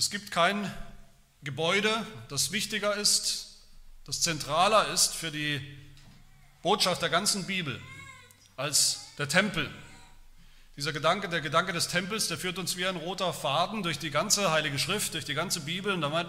[0.00, 0.72] Es gibt kein
[1.42, 3.58] Gebäude, das wichtiger ist,
[4.06, 5.60] das zentraler ist für die
[6.62, 7.78] Botschaft der ganzen Bibel
[8.56, 9.70] als der Tempel.
[10.78, 14.10] Dieser Gedanke, der Gedanke des Tempels, der führt uns wie ein roter Faden durch die
[14.10, 15.92] ganze Heilige Schrift, durch die ganze Bibel.
[15.92, 16.28] Und damit,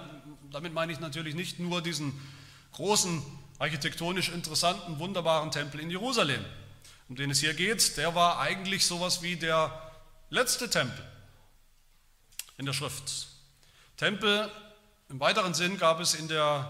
[0.52, 2.12] damit meine ich natürlich nicht nur diesen
[2.74, 3.24] großen,
[3.58, 6.44] architektonisch interessanten, wunderbaren Tempel in Jerusalem,
[7.08, 7.96] um den es hier geht.
[7.96, 9.94] Der war eigentlich sowas wie der
[10.30, 11.10] letzte Tempel
[12.58, 13.31] in der Schrift.
[14.02, 14.50] Tempel
[15.10, 16.68] im weiteren Sinn gab es in der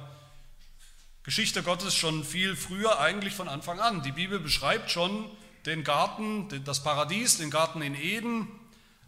[1.23, 4.03] Geschichte Gottes schon viel früher, eigentlich von Anfang an.
[4.03, 5.31] Die Bibel beschreibt schon
[5.65, 8.49] den Garten, das Paradies, den Garten in Eden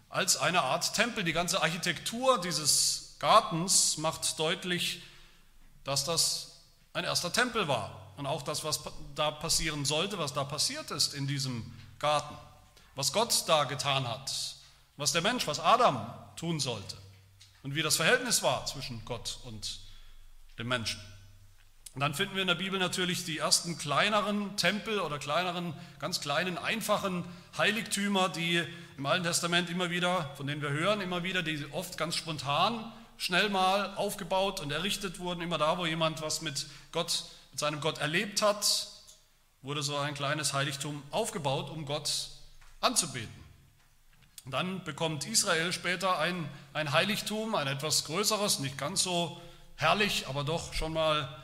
[0.07, 1.25] als eine Art Tempel.
[1.25, 5.01] Die ganze Architektur dieses Gartens macht deutlich,
[5.83, 6.61] dass das
[6.93, 8.13] ein erster Tempel war.
[8.15, 8.79] Und auch das, was
[9.15, 11.69] da passieren sollte, was da passiert ist in diesem
[11.99, 12.37] Garten.
[12.95, 14.31] Was Gott da getan hat.
[14.95, 17.02] Was der Mensch, was Adam tun sollte.
[17.63, 19.79] Und wie das Verhältnis war zwischen Gott und
[20.59, 20.99] dem Menschen.
[21.93, 26.21] Und dann finden wir in der Bibel natürlich die ersten kleineren Tempel oder kleineren, ganz
[26.21, 27.23] kleinen, einfachen
[27.57, 28.63] Heiligtümer, die
[28.97, 32.91] im Alten Testament immer wieder, von denen wir hören, immer wieder, die oft ganz spontan,
[33.17, 35.41] schnell mal aufgebaut und errichtet wurden.
[35.41, 38.87] Immer da, wo jemand was mit Gott, mit seinem Gott erlebt hat,
[39.61, 42.29] wurde so ein kleines Heiligtum aufgebaut, um Gott
[42.81, 43.42] anzubeten.
[44.45, 49.41] Dann bekommt Israel später ein, ein Heiligtum, ein etwas größeres, nicht ganz so
[49.75, 51.41] herrlich, aber doch schon mal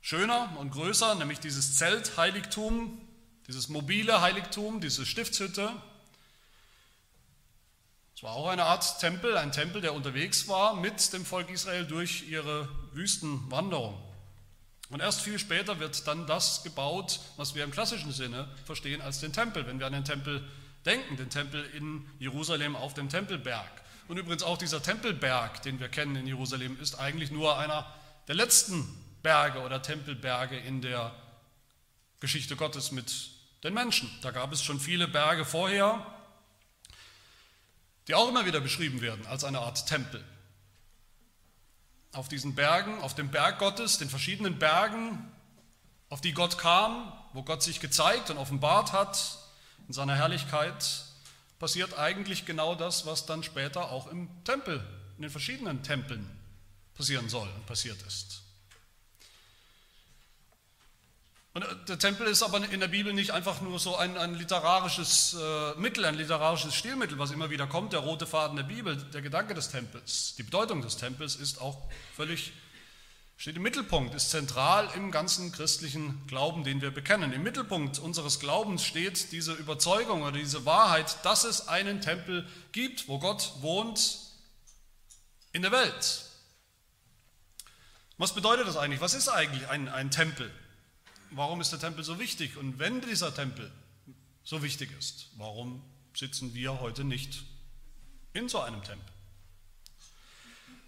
[0.00, 3.00] schöner und größer, nämlich dieses Zeltheiligtum,
[3.46, 5.70] dieses mobile Heiligtum, diese Stiftshütte.
[8.16, 11.86] Es war auch eine Art Tempel, ein Tempel, der unterwegs war mit dem Volk Israel
[11.86, 13.96] durch ihre Wüstenwanderung.
[14.90, 19.20] Und erst viel später wird dann das gebaut, was wir im klassischen Sinne verstehen als
[19.20, 20.44] den Tempel, wenn wir an den Tempel
[20.84, 23.82] denken, den Tempel in Jerusalem auf dem Tempelberg.
[24.08, 27.86] Und übrigens auch dieser Tempelberg, den wir kennen in Jerusalem, ist eigentlich nur einer
[28.28, 28.86] der letzten
[29.22, 31.14] Berge oder Tempelberge in der
[32.20, 33.30] Geschichte Gottes mit
[33.62, 34.10] den Menschen.
[34.22, 36.04] Da gab es schon viele Berge vorher,
[38.08, 40.22] die auch immer wieder beschrieben werden als eine Art Tempel.
[42.12, 45.32] Auf diesen Bergen, auf dem Berg Gottes, den verschiedenen Bergen,
[46.08, 49.38] auf die Gott kam, wo Gott sich gezeigt und offenbart hat
[49.88, 51.04] in seiner Herrlichkeit,
[51.58, 54.84] passiert eigentlich genau das, was dann später auch im Tempel,
[55.16, 56.28] in den verschiedenen Tempeln
[56.94, 58.42] passieren soll und passiert ist.
[61.54, 64.34] Und äh, der Tempel ist aber in der Bibel nicht einfach nur so ein, ein
[64.34, 68.96] literarisches äh, Mittel, ein literarisches Stilmittel, was immer wieder kommt, der rote Faden der Bibel,
[68.96, 72.52] der Gedanke des Tempels, die Bedeutung des Tempels ist auch völlig,
[73.42, 77.32] steht im Mittelpunkt, ist zentral im ganzen christlichen Glauben, den wir bekennen.
[77.32, 83.08] Im Mittelpunkt unseres Glaubens steht diese Überzeugung oder diese Wahrheit, dass es einen Tempel gibt,
[83.08, 84.20] wo Gott wohnt
[85.52, 86.26] in der Welt.
[88.16, 89.00] Was bedeutet das eigentlich?
[89.00, 90.48] Was ist eigentlich ein, ein Tempel?
[91.32, 92.56] warum ist der Tempel so wichtig?
[92.56, 93.72] Und wenn dieser Tempel
[94.44, 95.82] so wichtig ist, warum
[96.14, 97.42] sitzen wir heute nicht
[98.34, 99.12] in so einem Tempel?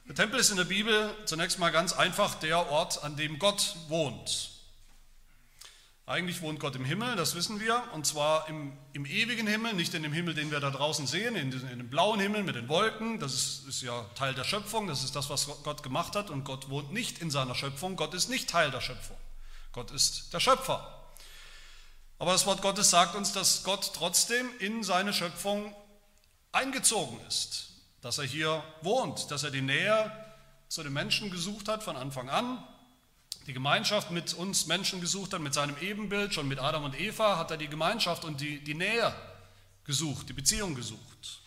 [0.07, 3.75] Der Tempel ist in der Bibel zunächst mal ganz einfach der Ort, an dem Gott
[3.89, 4.51] wohnt.
[6.07, 9.95] Eigentlich wohnt Gott im Himmel, das wissen wir, und zwar im, im ewigen Himmel, nicht
[9.95, 12.69] in dem Himmel, den wir da draußen sehen, in, in dem blauen Himmel mit den
[12.69, 13.19] Wolken.
[13.19, 16.45] Das ist, ist ja Teil der Schöpfung, das ist das, was Gott gemacht hat, und
[16.45, 19.17] Gott wohnt nicht in seiner Schöpfung, Gott ist nicht Teil der Schöpfung.
[19.73, 20.87] Gott ist der Schöpfer.
[22.19, 25.75] Aber das Wort Gottes sagt uns, dass Gott trotzdem in seine Schöpfung
[26.53, 27.71] eingezogen ist,
[28.05, 30.13] dass er hier wohnt, dass er die Nähe
[30.69, 32.63] zu den Menschen gesucht hat von Anfang an,
[33.47, 37.39] die Gemeinschaft mit uns Menschen gesucht hat, mit seinem Ebenbild, schon mit Adam und Eva
[37.39, 39.15] hat er die Gemeinschaft und die, die Nähe
[39.85, 41.41] gesucht, die Beziehung gesucht.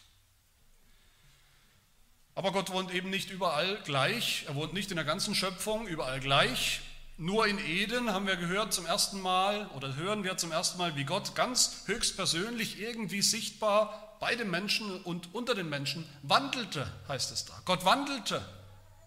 [2.34, 6.20] Aber Gott wohnt eben nicht überall gleich, er wohnt nicht in der ganzen Schöpfung überall
[6.20, 6.82] gleich,
[7.18, 10.96] nur in Eden haben wir gehört zum ersten Mal oder hören wir zum ersten Mal,
[10.96, 17.32] wie Gott ganz höchstpersönlich irgendwie sichtbar bei den Menschen und unter den Menschen wandelte, heißt
[17.32, 17.54] es da.
[17.66, 18.42] Gott wandelte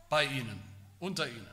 [0.09, 0.63] bei ihnen,
[0.99, 1.47] unter ihnen.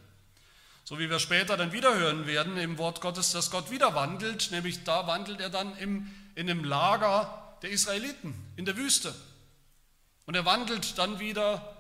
[0.84, 4.52] So wie wir später dann wieder hören werden im Wort Gottes, dass Gott wieder wandelt,
[4.52, 9.14] nämlich da wandelt er dann im, in dem Lager der Israeliten in der Wüste.
[10.26, 11.78] Und er wandelt dann wieder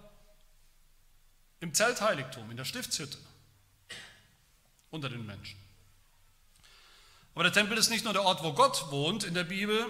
[1.59, 3.17] im Zeltheiligtum, in der Stiftshütte
[4.91, 5.57] unter den Menschen.
[7.33, 9.85] Aber der Tempel ist nicht nur der Ort, wo Gott wohnt in der Bibel,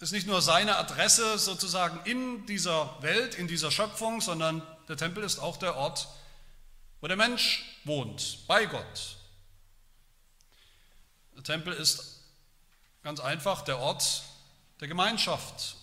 [0.00, 5.24] ist nicht nur seine Adresse sozusagen in dieser Welt, in dieser Schöpfung, sondern der Tempel
[5.24, 6.08] ist auch der Ort,
[7.00, 9.16] wo der Mensch wohnt, bei Gott.
[11.36, 12.22] Der Tempel ist
[13.02, 14.22] ganz einfach der Ort
[14.80, 15.76] der Gemeinschaft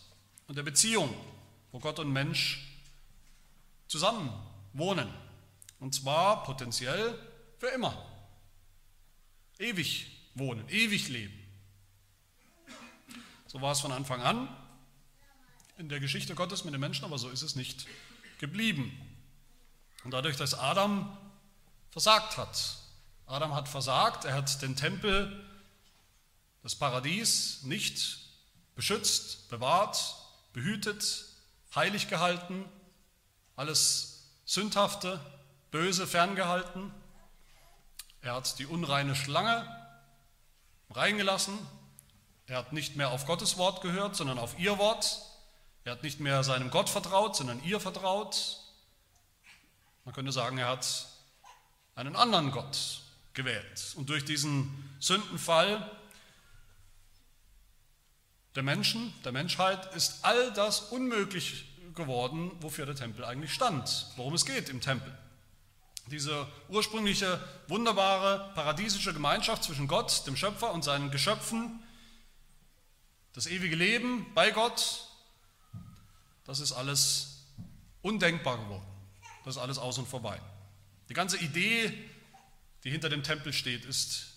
[0.47, 1.13] und der Beziehung,
[1.71, 2.67] wo Gott und Mensch
[3.87, 4.31] zusammen
[4.73, 5.11] wohnen.
[5.79, 7.17] Und zwar potenziell
[7.57, 8.05] für immer.
[9.57, 11.40] Ewig wohnen, ewig leben.
[13.51, 14.47] So war es von Anfang an
[15.77, 17.85] in der Geschichte Gottes mit den Menschen, aber so ist es nicht
[18.39, 18.97] geblieben.
[20.05, 21.17] Und dadurch, dass Adam
[21.89, 22.77] versagt hat,
[23.25, 25.45] Adam hat versagt, er hat den Tempel,
[26.63, 28.19] das Paradies nicht
[28.75, 30.15] beschützt, bewahrt,
[30.53, 31.25] behütet,
[31.75, 32.63] heilig gehalten,
[33.57, 35.19] alles Sündhafte,
[35.71, 36.89] Böse ferngehalten.
[38.21, 39.67] Er hat die unreine Schlange
[40.89, 41.59] reingelassen.
[42.51, 45.21] Er hat nicht mehr auf Gottes Wort gehört, sondern auf ihr Wort.
[45.85, 48.57] Er hat nicht mehr seinem Gott vertraut, sondern ihr vertraut.
[50.03, 51.07] Man könnte sagen, er hat
[51.95, 53.03] einen anderen Gott
[53.33, 53.93] gewählt.
[53.95, 55.89] Und durch diesen Sündenfall
[58.55, 64.33] der Menschen, der Menschheit, ist all das unmöglich geworden, wofür der Tempel eigentlich stand, worum
[64.33, 65.17] es geht im Tempel.
[66.07, 71.81] Diese ursprüngliche, wunderbare, paradiesische Gemeinschaft zwischen Gott, dem Schöpfer und seinen Geschöpfen,
[73.33, 75.07] das ewige Leben bei Gott,
[76.45, 77.45] das ist alles
[78.01, 78.85] undenkbar geworden.
[79.45, 80.39] Das ist alles aus und vorbei.
[81.09, 81.91] Die ganze Idee,
[82.83, 84.33] die hinter dem Tempel steht, ist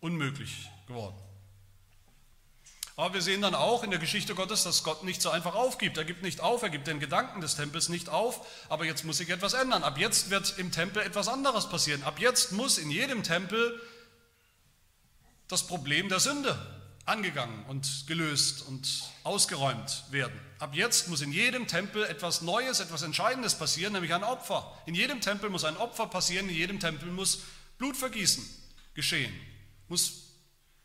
[0.00, 1.16] unmöglich geworden.
[2.96, 5.96] Aber wir sehen dann auch in der Geschichte Gottes, dass Gott nicht so einfach aufgibt.
[5.96, 9.16] Er gibt nicht auf, er gibt den Gedanken des Tempels nicht auf, aber jetzt muss
[9.16, 9.82] sich etwas ändern.
[9.82, 12.04] Ab jetzt wird im Tempel etwas anderes passieren.
[12.04, 13.80] Ab jetzt muss in jedem Tempel
[15.48, 18.88] das Problem der Sünde angegangen und gelöst und
[19.24, 20.38] ausgeräumt werden.
[20.58, 24.76] Ab jetzt muss in jedem Tempel etwas Neues, etwas Entscheidendes passieren, nämlich ein Opfer.
[24.86, 27.42] In jedem Tempel muss ein Opfer passieren, in jedem Tempel muss
[27.78, 28.44] Blutvergießen
[28.94, 29.34] geschehen,
[29.88, 30.22] muss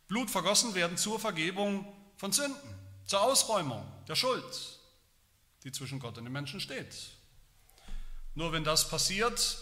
[0.08, 1.86] Blut vergossen werden zur Vergebung
[2.18, 2.76] von Sünden,
[3.06, 4.80] zur Ausräumung der Schuld,
[5.64, 7.12] die zwischen Gott und den Menschen steht.
[8.36, 9.58] Nur wenn das passiert,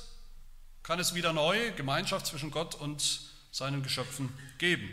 [0.83, 3.21] kann es wieder neu Gemeinschaft zwischen Gott und
[3.51, 4.89] seinen Geschöpfen geben.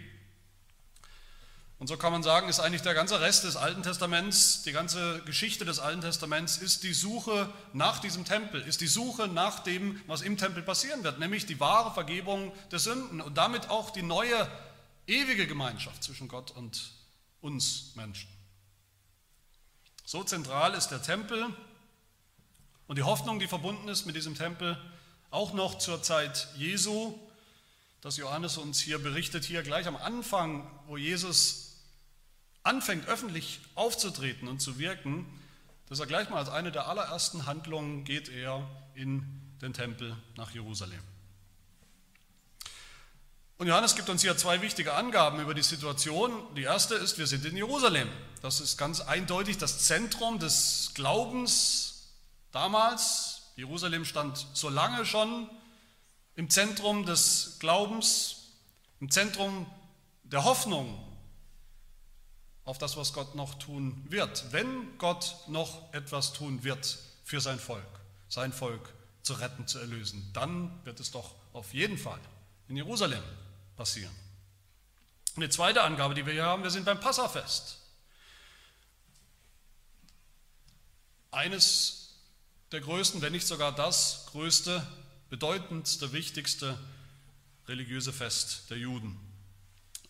[1.85, 5.21] Und so kann man sagen, ist eigentlich der ganze Rest des Alten Testaments, die ganze
[5.27, 10.01] Geschichte des Alten Testaments, ist die Suche nach diesem Tempel, ist die Suche nach dem,
[10.07, 14.01] was im Tempel passieren wird, nämlich die wahre Vergebung der Sünden und damit auch die
[14.01, 14.51] neue
[15.07, 16.91] ewige Gemeinschaft zwischen Gott und
[17.43, 18.31] uns Menschen.
[20.07, 21.55] So zentral ist der Tempel
[22.87, 24.83] und die Hoffnung, die verbunden ist mit diesem Tempel,
[25.31, 27.13] auch noch zur Zeit Jesu,
[28.01, 31.64] dass Johannes uns hier berichtet, hier gleich am Anfang, wo Jesus
[32.65, 35.27] anfängt öffentlich aufzutreten und zu wirken,
[35.89, 39.23] dass er gleich mal als eine der allerersten Handlungen geht er in
[39.61, 41.01] den Tempel nach Jerusalem.
[43.57, 46.33] Und Johannes gibt uns hier zwei wichtige Angaben über die Situation.
[46.57, 48.09] Die erste ist, wir sind in Jerusalem.
[48.43, 52.15] Das ist ganz eindeutig das Zentrum des Glaubens
[52.51, 53.53] damals.
[53.57, 55.49] Jerusalem stand so lange schon
[56.35, 58.49] im Zentrum des Glaubens,
[59.01, 59.67] im Zentrum
[60.25, 61.14] der Hoffnung
[62.65, 64.53] auf das, was Gott noch tun wird.
[64.53, 70.31] Wenn Gott noch etwas tun wird für sein Volk, sein Volk zu retten, zu erlösen,
[70.33, 72.21] dann wird es doch auf jeden Fall
[72.69, 73.23] in Jerusalem
[73.77, 74.15] passieren.
[75.37, 77.79] Die zweite Angabe, die wir hier haben, wir sind beim Passafest.
[81.33, 82.15] Eines
[82.71, 84.87] der größten, wenn nicht sogar das größte,
[85.31, 86.79] bedeutendste, wichtigste
[87.67, 89.19] religiöse Fest der Juden.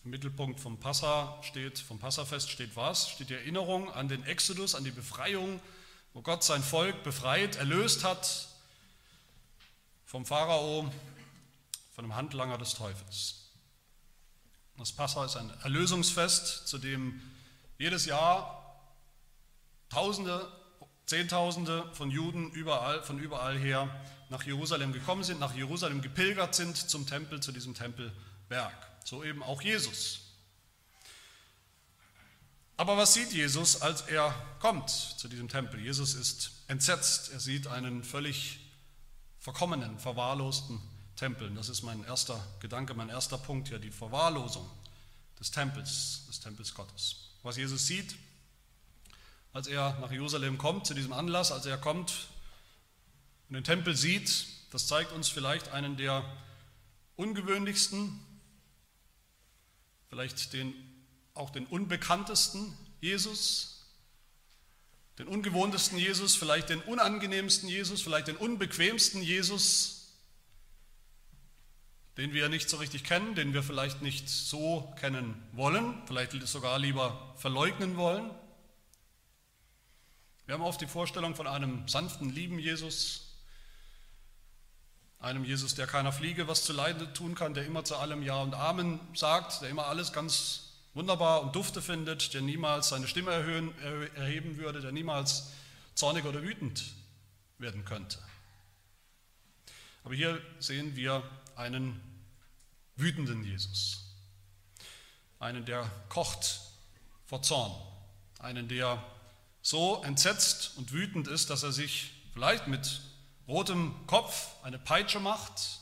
[0.05, 3.09] Im Mittelpunkt vom Passa steht, vom Passafest steht was?
[3.09, 5.59] Steht die Erinnerung an den Exodus, an die Befreiung,
[6.13, 8.47] wo Gott sein Volk befreit, erlöst hat
[10.05, 10.91] vom Pharao,
[11.95, 13.49] von dem Handlanger des Teufels.
[14.77, 17.19] Das Passa ist ein Erlösungsfest, zu dem
[17.79, 18.61] jedes Jahr
[19.89, 20.51] Tausende,
[21.07, 23.89] Zehntausende von Juden überall, von überall her
[24.29, 28.94] nach Jerusalem gekommen sind, nach Jerusalem gepilgert sind zum Tempel, zu diesem Tempelberg.
[29.05, 30.21] So eben auch Jesus.
[32.75, 35.79] Aber was sieht Jesus, als er kommt zu diesem Tempel?
[35.79, 37.31] Jesus ist entsetzt.
[37.31, 38.59] Er sieht einen völlig
[39.39, 40.81] verkommenen, verwahrlosten
[41.15, 41.53] Tempeln.
[41.55, 44.67] Das ist mein erster Gedanke, mein erster Punkt hier, die Verwahrlosung
[45.39, 47.29] des Tempels, des Tempels Gottes.
[47.43, 48.15] Was Jesus sieht,
[49.53, 52.27] als er nach Jerusalem kommt, zu diesem Anlass, als er kommt
[53.49, 56.25] und den Tempel sieht, das zeigt uns vielleicht einen der
[57.15, 58.19] ungewöhnlichsten,
[60.09, 60.73] vielleicht den,
[61.33, 63.85] auch den unbekanntesten Jesus,
[65.17, 70.13] den ungewohntesten Jesus, vielleicht den unangenehmsten Jesus, vielleicht den unbequemsten Jesus,
[72.17, 76.79] den wir nicht so richtig kennen, den wir vielleicht nicht so kennen wollen, vielleicht sogar
[76.79, 78.29] lieber verleugnen wollen.
[80.45, 83.24] Wir haben oft die Vorstellung von einem sanften, lieben Jesus,
[85.25, 88.41] einem Jesus, der keiner Fliege was zu leiden tun kann, der immer zu allem Ja
[88.41, 93.31] und Amen sagt, der immer alles ganz wunderbar und dufte findet, der niemals seine Stimme
[93.31, 93.73] erhöhen,
[94.15, 95.51] erheben würde, der niemals
[95.95, 96.83] zornig oder wütend
[97.57, 98.19] werden könnte.
[100.03, 101.23] Aber hier sehen wir
[101.55, 101.99] einen
[102.95, 104.05] wütenden Jesus,
[105.39, 106.61] einen, der kocht
[107.25, 107.73] vor Zorn,
[108.37, 109.03] einen, der
[109.63, 113.01] so entsetzt und wütend ist, dass er sich vielleicht mit
[113.47, 115.79] rotem Kopf eine Peitsche macht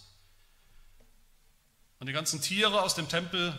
[2.00, 3.54] und die ganzen Tiere aus dem Tempel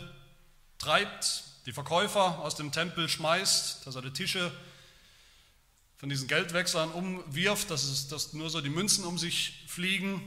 [0.77, 4.51] treibt, die Verkäufer aus dem Tempel schmeißt, dass er die Tische
[5.97, 10.21] von diesen Geldwechseln umwirft, dass, es, dass nur so die Münzen um sich fliegen.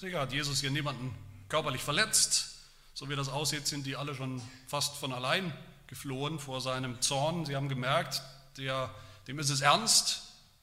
[0.00, 1.14] Sicher hat Jesus hier niemanden
[1.48, 2.54] körperlich verletzt.
[2.94, 5.52] So wie das aussieht, sind die alle schon fast von allein
[5.88, 7.44] geflohen vor seinem Zorn.
[7.44, 8.22] Sie haben gemerkt,
[8.56, 8.94] der,
[9.26, 10.22] dem ist es ernst,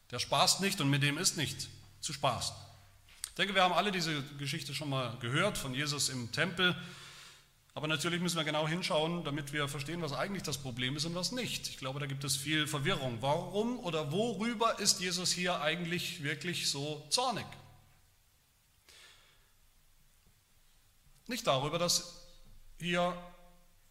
[0.09, 1.67] der spaßt nicht und mit dem ist nicht
[2.03, 2.55] zu spaßen.
[3.29, 6.75] Ich denke, wir haben alle diese Geschichte schon mal gehört von Jesus im Tempel.
[7.73, 11.15] Aber natürlich müssen wir genau hinschauen, damit wir verstehen, was eigentlich das Problem ist und
[11.15, 11.67] was nicht.
[11.69, 13.17] Ich glaube, da gibt es viel Verwirrung.
[13.21, 17.45] Warum oder worüber ist Jesus hier eigentlich wirklich so zornig?
[21.25, 22.27] Nicht darüber, dass
[22.79, 23.17] hier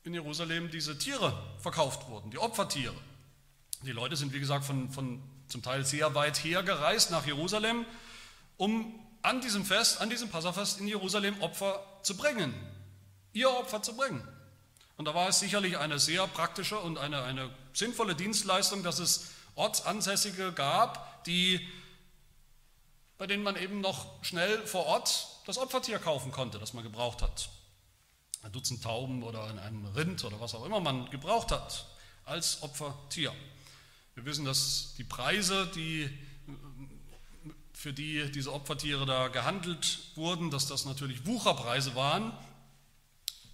[0.04, 2.94] in Jerusalem diese Tiere verkauft wurden, die Opfertiere.
[3.84, 5.20] Die Leute sind, wie gesagt, von, von
[5.52, 7.84] zum Teil sehr weit hergereist nach Jerusalem,
[8.56, 12.54] um an diesem Fest, an diesem Passafest in Jerusalem Opfer zu bringen,
[13.32, 14.26] ihr Opfer zu bringen.
[14.96, 19.30] Und da war es sicherlich eine sehr praktische und eine, eine sinnvolle Dienstleistung, dass es
[19.54, 21.60] Ortsansässige gab, die,
[23.18, 27.22] bei denen man eben noch schnell vor Ort das Opfertier kaufen konnte, das man gebraucht
[27.22, 27.50] hat.
[28.42, 31.86] Ein Dutzend Tauben oder ein Rind oder was auch immer man gebraucht hat
[32.24, 33.32] als Opfertier.
[34.14, 36.10] Wir wissen, dass die Preise, die,
[37.72, 42.32] für die diese Opfertiere da gehandelt wurden, dass das natürlich Wucherpreise waren.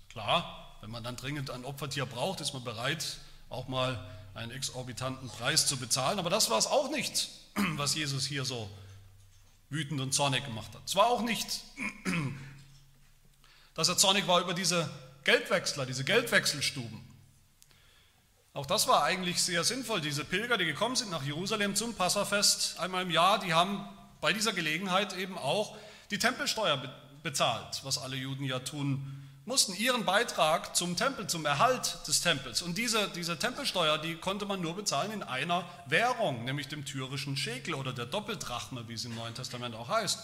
[0.09, 3.19] Klar, wenn man dann dringend ein Opfertier braucht, ist man bereit,
[3.50, 6.19] auch mal einen exorbitanten Preis zu bezahlen.
[6.19, 7.29] Aber das war es auch nicht,
[7.77, 8.69] was Jesus hier so
[9.71, 10.83] wütend und zornig gemacht hat.
[10.85, 11.47] Es war auch nicht,
[13.75, 14.91] dass er zornig war über diese
[15.23, 17.08] Geldwechsler, diese Geldwechselstuben.
[18.59, 20.00] Auch das war eigentlich sehr sinnvoll.
[20.00, 23.88] Diese Pilger, die gekommen sind nach Jerusalem zum Passafest einmal im Jahr, die haben
[24.21, 25.77] bei dieser Gelegenheit eben auch
[26.11, 26.83] die Tempelsteuer
[27.23, 32.61] bezahlt, was alle Juden ja tun mussten, ihren Beitrag zum Tempel, zum Erhalt des Tempels.
[32.61, 37.37] Und diese, diese Tempelsteuer, die konnte man nur bezahlen in einer Währung, nämlich dem tyrischen
[37.37, 40.19] Schekel oder der Doppeldrachme, wie es im Neuen Testament auch heißt.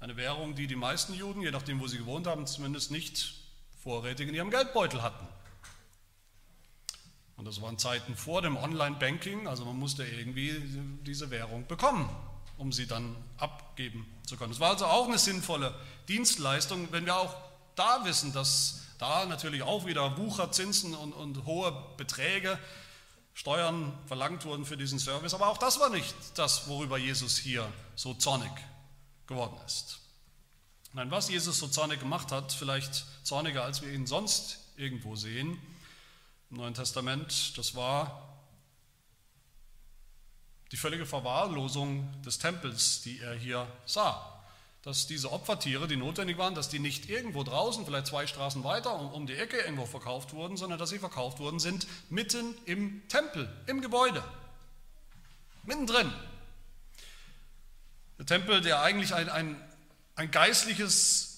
[0.00, 3.36] Eine Währung, die die meisten Juden, je nachdem, wo sie gewohnt haben, zumindest nicht
[3.82, 5.31] vorrätig in ihrem Geldbeutel hatten.
[7.42, 10.62] Und das waren Zeiten vor dem Online-Banking, also man musste irgendwie
[11.04, 12.08] diese Währung bekommen,
[12.56, 14.52] um sie dann abgeben zu können.
[14.52, 15.74] Es war also auch eine sinnvolle
[16.06, 17.34] Dienstleistung, wenn wir auch
[17.74, 22.60] da wissen, dass da natürlich auch wieder Wucherzinsen und, und hohe Beträge,
[23.34, 25.34] Steuern verlangt wurden für diesen Service.
[25.34, 28.52] Aber auch das war nicht das, worüber Jesus hier so zornig
[29.26, 29.98] geworden ist.
[30.92, 35.58] Nein, was Jesus so zornig gemacht hat, vielleicht zorniger, als wir ihn sonst irgendwo sehen,
[36.52, 38.28] im Neuen Testament, das war
[40.70, 44.38] die völlige Verwahrlosung des Tempels, die er hier sah.
[44.82, 49.14] Dass diese Opfertiere, die notwendig waren, dass die nicht irgendwo draußen, vielleicht zwei Straßen weiter,
[49.14, 53.50] um, die Ecke irgendwo verkauft wurden, sondern dass sie verkauft worden sind mitten im Tempel,
[53.66, 54.22] im Gebäude,
[55.62, 56.12] mittendrin.
[58.18, 59.56] Der Tempel, der eigentlich ein, ein,
[60.16, 61.31] ein geistliches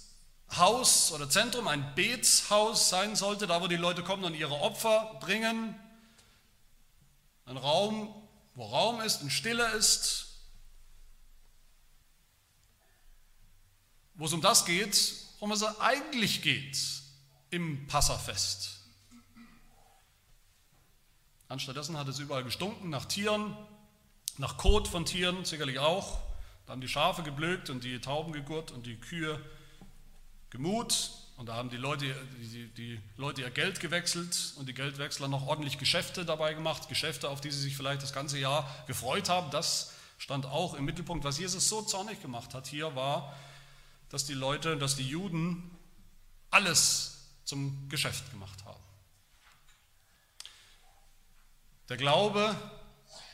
[0.57, 5.19] Haus oder Zentrum, ein Betshaus sein sollte, da wo die Leute kommen und ihre Opfer
[5.21, 5.75] bringen.
[7.47, 8.15] Ein Raum,
[8.55, 10.29] wo Raum ist und Stille ist.
[14.15, 16.79] Wo es um das geht, worum es eigentlich geht
[17.51, 18.81] im Passafest.
[21.49, 23.57] Anstattdessen hat es überall gestunken nach Tieren,
[24.39, 26.19] nach Kot von Tieren sicherlich auch.
[26.67, 29.39] Da haben die Schafe geblökt und die Tauben gegurt und die Kühe
[30.55, 32.07] Gemut und da haben die Leute,
[32.39, 37.29] die, die Leute ihr Geld gewechselt und die Geldwechsler noch ordentlich Geschäfte dabei gemacht, Geschäfte,
[37.29, 39.51] auf die sie sich vielleicht das ganze Jahr gefreut haben.
[39.51, 41.25] Das stand auch im Mittelpunkt.
[41.25, 43.37] Was Jesus so zornig gemacht hat hier war,
[44.11, 45.77] dass die Leute, dass die Juden
[46.53, 48.81] alles zum Geschäft gemacht haben.
[51.89, 52.55] Der Glaube,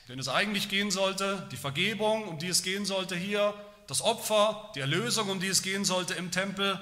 [0.09, 3.53] den es eigentlich gehen sollte, die Vergebung, um die es gehen sollte hier,
[3.89, 6.81] das Opfer, die Erlösung, um die es gehen sollte im Tempel,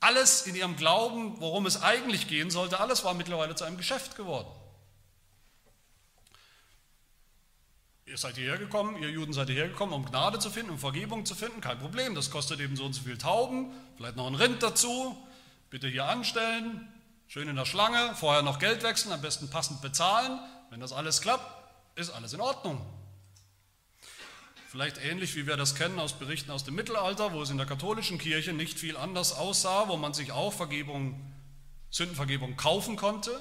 [0.00, 4.16] alles in ihrem Glauben, worum es eigentlich gehen sollte, alles war mittlerweile zu einem Geschäft
[4.16, 4.50] geworden.
[8.10, 11.24] ihr seid hierher gekommen, ihr Juden seid hierher gekommen, um Gnade zu finden, um Vergebung
[11.24, 14.34] zu finden, kein Problem, das kostet eben so und so viel Tauben, vielleicht noch ein
[14.34, 15.16] Rind dazu,
[15.70, 16.92] bitte hier anstellen,
[17.28, 20.40] schön in der Schlange, vorher noch Geld wechseln, am besten passend bezahlen,
[20.70, 21.46] wenn das alles klappt,
[21.94, 22.84] ist alles in Ordnung.
[24.70, 27.66] Vielleicht ähnlich wie wir das kennen aus Berichten aus dem Mittelalter, wo es in der
[27.66, 31.34] katholischen Kirche nicht viel anders aussah, wo man sich auch Vergebung,
[31.90, 33.36] Sündenvergebung kaufen konnte,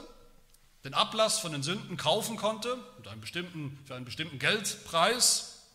[0.83, 5.67] den Ablass von den Sünden kaufen konnte einen bestimmten, für einen bestimmten Geldpreis,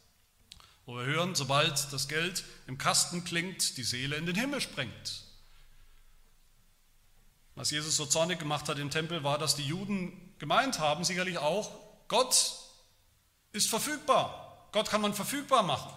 [0.86, 5.22] wo wir hören, sobald das Geld im Kasten klingt, die Seele in den Himmel springt.
[7.54, 11.38] Was Jesus so zornig gemacht hat im Tempel, war, dass die Juden gemeint haben, sicherlich
[11.38, 11.70] auch,
[12.08, 12.54] Gott
[13.52, 14.43] ist verfügbar.
[14.74, 15.92] Gott kann man verfügbar machen.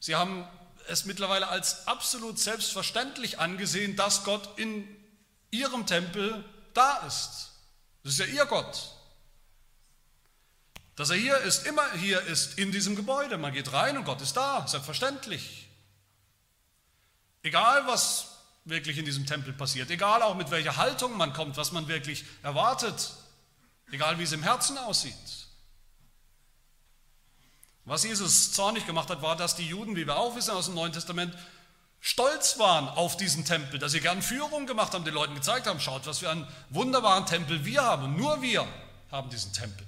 [0.00, 0.48] Sie haben
[0.88, 4.84] es mittlerweile als absolut selbstverständlich angesehen, dass Gott in
[5.52, 6.44] ihrem Tempel
[6.74, 7.52] da ist.
[8.02, 8.96] Das ist ja ihr Gott.
[10.96, 13.38] Dass er hier ist, immer hier ist, in diesem Gebäude.
[13.38, 15.68] Man geht rein und Gott ist da, selbstverständlich.
[17.44, 21.70] Egal, was wirklich in diesem Tempel passiert, egal auch mit welcher Haltung man kommt, was
[21.70, 23.12] man wirklich erwartet,
[23.92, 25.43] egal wie es im Herzen aussieht.
[27.84, 30.74] Was Jesus zornig gemacht hat, war, dass die Juden, wie wir auch wissen aus dem
[30.74, 31.36] Neuen Testament,
[32.00, 35.80] stolz waren auf diesen Tempel, dass sie gern Führung gemacht haben, den Leuten gezeigt haben,
[35.80, 38.16] schaut, was für einen wunderbaren Tempel wir haben.
[38.16, 38.66] Nur wir
[39.10, 39.86] haben diesen Tempel,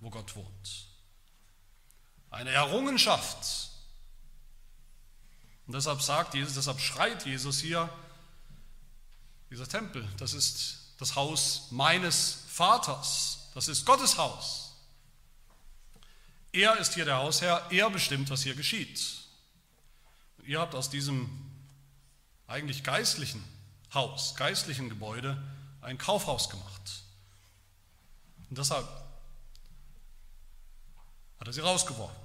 [0.00, 0.86] wo Gott wohnt.
[2.30, 3.70] Eine Errungenschaft.
[5.66, 7.88] Und deshalb sagt Jesus, deshalb schreit Jesus hier,
[9.50, 14.67] dieser Tempel, das ist das Haus meines Vaters, das ist Gottes Haus.
[16.52, 19.18] Er ist hier der Hausherr, er bestimmt, was hier geschieht.
[20.44, 21.28] ihr habt aus diesem
[22.46, 23.44] eigentlich geistlichen
[23.92, 25.42] Haus, geistlichen Gebäude
[25.82, 27.02] ein Kaufhaus gemacht.
[28.48, 28.86] Und deshalb
[31.38, 32.16] hat er sie rausgeworfen.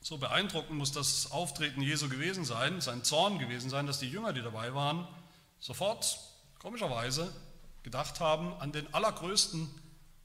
[0.00, 4.32] So beeindruckend muss das Auftreten Jesu gewesen sein, sein Zorn gewesen sein, dass die Jünger,
[4.32, 5.08] die dabei waren,
[5.58, 6.18] sofort,
[6.60, 7.34] komischerweise,
[7.82, 9.68] gedacht haben an den allergrößten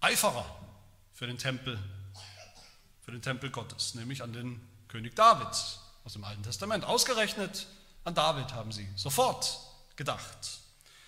[0.01, 0.45] Eiferer
[1.13, 1.79] für den Tempel
[3.01, 5.55] für den Tempel Gottes, nämlich an den König David
[6.03, 6.85] aus dem Alten Testament.
[6.85, 7.67] Ausgerechnet
[8.03, 9.59] an David haben sie sofort
[9.95, 10.59] gedacht.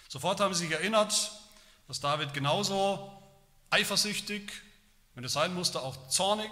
[0.07, 1.31] Sofort haben sie sich erinnert,
[1.87, 3.11] dass David genauso
[3.69, 4.51] eifersüchtig,
[5.15, 6.51] wenn es sein musste, auch zornig,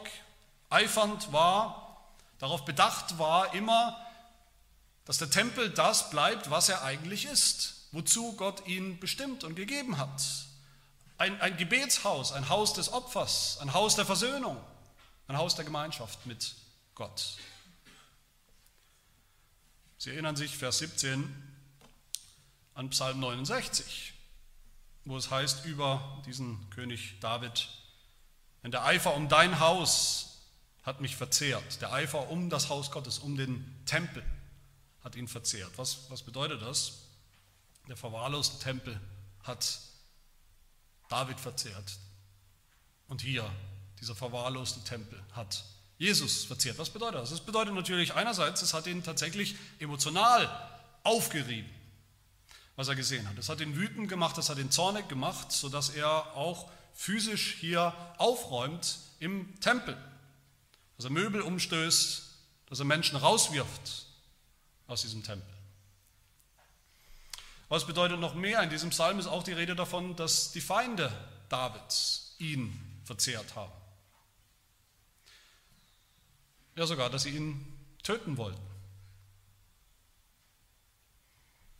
[0.70, 2.08] eifernd war,
[2.40, 3.98] darauf bedacht war, immer,
[5.06, 9.98] dass der Tempel das bleibt, was er eigentlich ist, wozu Gott ihn bestimmt und gegeben
[9.98, 10.22] hat.
[11.18, 14.58] Ein, ein Gebetshaus, ein Haus des Opfers, ein Haus der Versöhnung.
[15.32, 16.56] Ein Haus der Gemeinschaft mit
[16.94, 17.38] Gott.
[19.98, 21.34] Sie erinnern sich, Vers 17,
[22.74, 24.12] an Psalm 69,
[25.06, 27.70] wo es heißt über diesen König David,
[28.62, 30.42] denn der Eifer um dein Haus
[30.84, 31.82] hat mich verzehrt.
[31.82, 34.26] Der Eifer um das Haus Gottes, um den Tempel
[35.02, 35.72] hat ihn verzehrt.
[35.78, 37.06] Was, was bedeutet das?
[37.88, 39.00] Der verwahrloste Tempel
[39.44, 39.80] hat
[41.08, 42.00] David verzehrt.
[43.08, 43.50] Und hier
[44.02, 45.64] dieser verwahrloste Tempel, hat
[45.98, 46.80] Jesus verzehrt.
[46.80, 47.30] Was bedeutet das?
[47.30, 50.50] Das bedeutet natürlich einerseits, es hat ihn tatsächlich emotional
[51.04, 51.70] aufgerieben,
[52.76, 53.38] was er gesehen hat.
[53.38, 57.94] Es hat ihn wütend gemacht, es hat ihn zornig gemacht, sodass er auch physisch hier
[58.18, 59.96] aufräumt im Tempel.
[60.98, 62.24] Dass er Möbel umstößt,
[62.68, 64.08] dass er Menschen rauswirft
[64.88, 65.48] aus diesem Tempel.
[67.70, 68.62] Was bedeutet noch mehr?
[68.64, 71.12] In diesem Psalm ist auch die Rede davon, dass die Feinde
[71.48, 73.81] Davids ihn verzehrt haben.
[76.76, 77.66] Ja, sogar, dass sie ihn
[78.04, 78.62] töten wollten.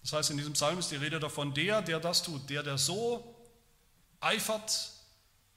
[0.02, 2.78] Das heißt, in diesem Psalm ist die Rede davon, der, der das tut, der, der
[2.78, 3.36] so
[4.20, 4.92] eifert,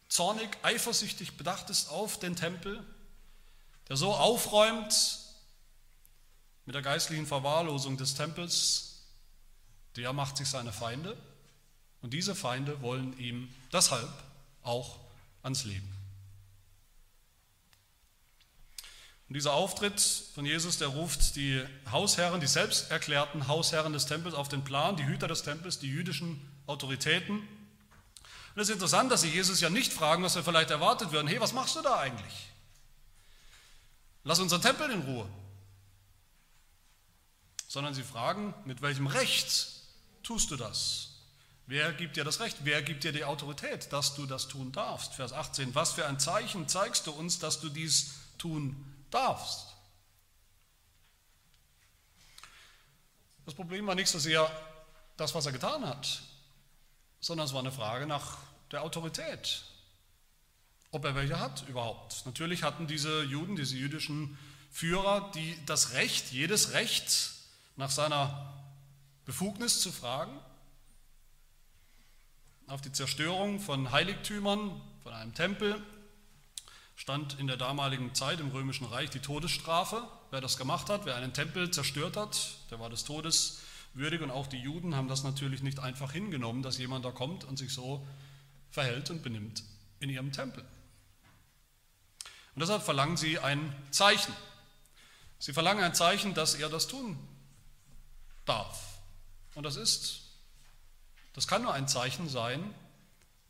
[0.09, 2.85] zornig, eifersüchtig bedacht ist auf den Tempel,
[3.89, 5.19] der so aufräumt
[6.67, 9.03] mit der geistlichen Verwahrlosung des Tempels,
[9.97, 11.17] der macht sich seine Feinde
[12.03, 14.11] und diese Feinde wollen ihm deshalb
[14.63, 14.99] auch
[15.43, 15.91] ans Leben.
[19.35, 20.01] Und dieser Auftritt
[20.33, 24.97] von Jesus, der ruft die Hausherren, die selbst erklärten Hausherren des Tempels auf den Plan,
[24.97, 27.39] die Hüter des Tempels, die jüdischen Autoritäten.
[27.39, 31.27] Und es ist interessant, dass sie Jesus ja nicht fragen, was wir vielleicht erwartet würden.
[31.27, 32.53] Hey, was machst du da eigentlich?
[34.23, 35.29] Lass unseren Tempel in Ruhe.
[37.67, 39.67] Sondern sie fragen, mit welchem Recht
[40.23, 41.09] tust du das?
[41.67, 42.59] Wer gibt dir das Recht?
[42.61, 45.15] Wer gibt dir die Autorität, dass du das tun darfst?
[45.15, 45.75] Vers 18.
[45.75, 49.75] Was für ein Zeichen zeigst du uns, dass du dies tun darfst?
[53.47, 54.51] Das Problem war nicht so sehr
[55.17, 56.23] das, was er getan hat,
[57.21, 58.39] sondern es war eine Frage nach
[58.71, 59.65] der Autorität.
[60.95, 62.25] ob er welche hat überhaupt.
[62.25, 64.39] Natürlich hatten diese Juden, diese jüdischen
[64.71, 67.33] Führer, die das Recht, jedes Recht
[67.77, 68.55] nach seiner
[69.25, 70.39] Befugnis zu fragen,
[72.69, 75.83] auf die Zerstörung von Heiligtümern, von einem Tempel,
[76.97, 80.07] stand in der damaligen Zeit im Römischen Reich die Todesstrafe.
[80.31, 83.61] Wer das gemacht hat, wer einen Tempel zerstört hat, der war des Todes
[83.95, 87.45] würdig und auch die Juden haben das natürlich nicht einfach hingenommen, dass jemand da kommt
[87.45, 88.07] und sich so
[88.71, 89.63] verhält und benimmt
[90.01, 90.65] in ihrem Tempel.
[92.55, 94.33] Und deshalb verlangen sie ein Zeichen.
[95.39, 97.19] Sie verlangen ein Zeichen, dass er das tun
[98.45, 98.99] darf.
[99.55, 100.23] Und das ist,
[101.33, 102.75] das kann nur ein Zeichen sein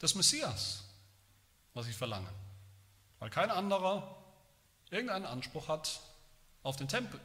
[0.01, 0.85] des Messias,
[1.73, 2.44] was sie verlangen.
[3.19, 4.17] Weil kein anderer
[4.91, 6.01] irgendeinen Anspruch hat
[6.63, 7.21] auf den Tempel.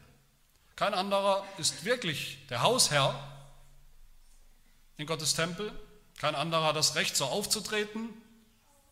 [0.76, 3.14] Kein anderer ist wirklich der Hausherr
[4.98, 5.72] in Gottes Tempel.
[6.18, 8.10] Kein anderer hat das Recht, so aufzutreten,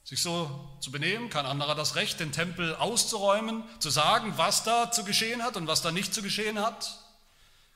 [0.03, 1.29] sich so zu benehmen.
[1.29, 5.57] Kein anderer hat das Recht, den Tempel auszuräumen, zu sagen, was da zu geschehen hat
[5.57, 6.97] und was da nicht zu geschehen hat.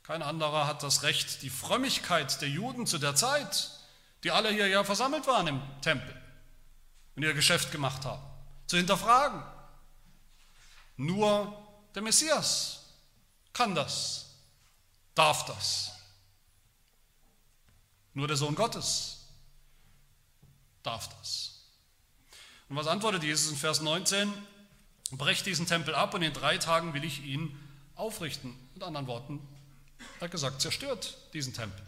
[0.02, 3.70] Kein anderer hat das Recht, die Frömmigkeit der Juden zu der Zeit,
[4.24, 6.14] die alle hier ja versammelt waren im Tempel
[7.14, 8.22] und ihr Geschäft gemacht haben,
[8.72, 9.42] zu hinterfragen.
[10.96, 11.54] Nur
[11.94, 12.86] der Messias
[13.52, 14.30] kann das,
[15.14, 15.92] darf das.
[18.14, 19.26] Nur der Sohn Gottes
[20.82, 21.66] darf das.
[22.70, 24.32] Und was antwortet Jesus in Vers 19?
[25.10, 27.54] Brecht diesen Tempel ab und in drei Tagen will ich ihn
[27.94, 28.56] aufrichten.
[28.72, 29.46] Mit anderen Worten,
[30.18, 31.86] er hat gesagt, zerstört diesen Tempel.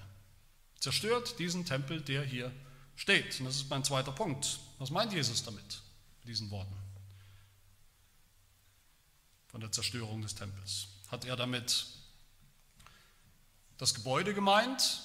[0.81, 2.53] Zerstört diesen Tempel, der hier
[2.94, 3.40] steht.
[3.40, 4.59] Und das ist mein zweiter Punkt.
[4.79, 5.84] Was meint Jesus damit, mit
[6.24, 6.76] diesen Worten?
[9.48, 10.88] Von der Zerstörung des Tempels.
[11.08, 11.87] Hat er damit
[13.78, 15.02] das Gebäude gemeint?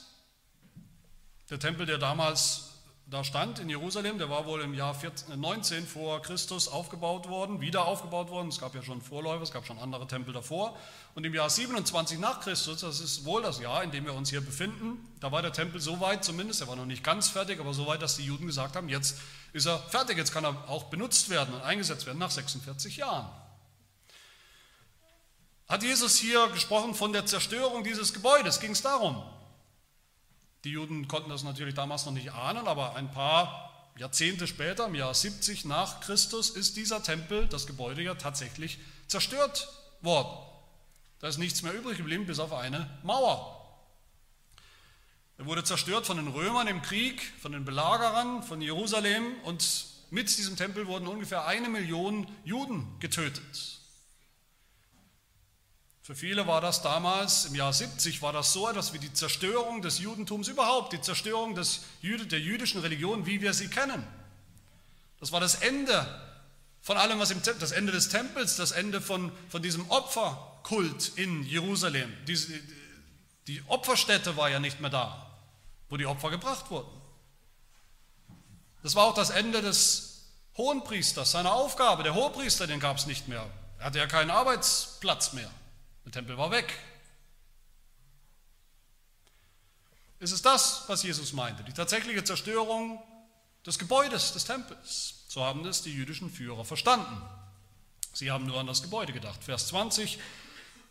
[1.49, 2.68] Der Tempel, der damals
[3.11, 4.95] da stand in Jerusalem, der war wohl im Jahr
[5.35, 8.49] 19 vor Christus aufgebaut worden, wieder aufgebaut worden.
[8.49, 10.77] Es gab ja schon Vorläufer, es gab schon andere Tempel davor.
[11.15, 14.29] Und im Jahr 27 nach Christus, das ist wohl das Jahr, in dem wir uns
[14.29, 17.59] hier befinden, da war der Tempel so weit zumindest, er war noch nicht ganz fertig,
[17.59, 19.17] aber so weit, dass die Juden gesagt haben, jetzt
[19.53, 23.27] ist er fertig, jetzt kann er auch benutzt werden und eingesetzt werden nach 46 Jahren.
[25.67, 28.59] Hat Jesus hier gesprochen von der Zerstörung dieses Gebäudes?
[28.59, 29.23] Ging es darum?
[30.63, 34.95] Die Juden konnten das natürlich damals noch nicht ahnen, aber ein paar Jahrzehnte später, im
[34.95, 39.69] Jahr 70 nach Christus, ist dieser Tempel, das Gebäude ja tatsächlich zerstört
[40.01, 40.37] worden.
[41.19, 43.55] Da ist nichts mehr übrig geblieben, bis auf eine Mauer.
[45.37, 50.37] Er wurde zerstört von den Römern im Krieg, von den Belagerern von Jerusalem und mit
[50.37, 53.78] diesem Tempel wurden ungefähr eine Million Juden getötet.
[56.09, 59.83] Für viele war das damals, im Jahr 70, war das so etwas wie die Zerstörung
[59.83, 64.03] des Judentums überhaupt, die Zerstörung des, der jüdischen Religion, wie wir sie kennen.
[65.19, 66.03] Das war das Ende
[66.81, 71.11] von allem, was im Tempel, das Ende des Tempels, das Ende von, von diesem Opferkult
[71.15, 72.11] in Jerusalem.
[72.27, 72.39] Die,
[73.45, 75.27] die Opferstätte war ja nicht mehr da,
[75.89, 76.89] wo die Opfer gebracht wurden.
[78.81, 80.23] Das war auch das Ende des
[80.57, 82.01] Hohenpriesters, seiner Aufgabe.
[82.01, 83.45] Der Hohepriester, den gab es nicht mehr.
[83.77, 85.51] Er hatte ja keinen Arbeitsplatz mehr.
[86.05, 86.73] Der Tempel war weg.
[90.19, 91.63] Ist es das, was Jesus meinte?
[91.63, 93.01] Die tatsächliche Zerstörung
[93.65, 95.25] des Gebäudes, des Tempels.
[95.27, 97.21] So haben es die jüdischen Führer verstanden.
[98.13, 99.43] Sie haben nur an das Gebäude gedacht.
[99.43, 100.19] Vers 20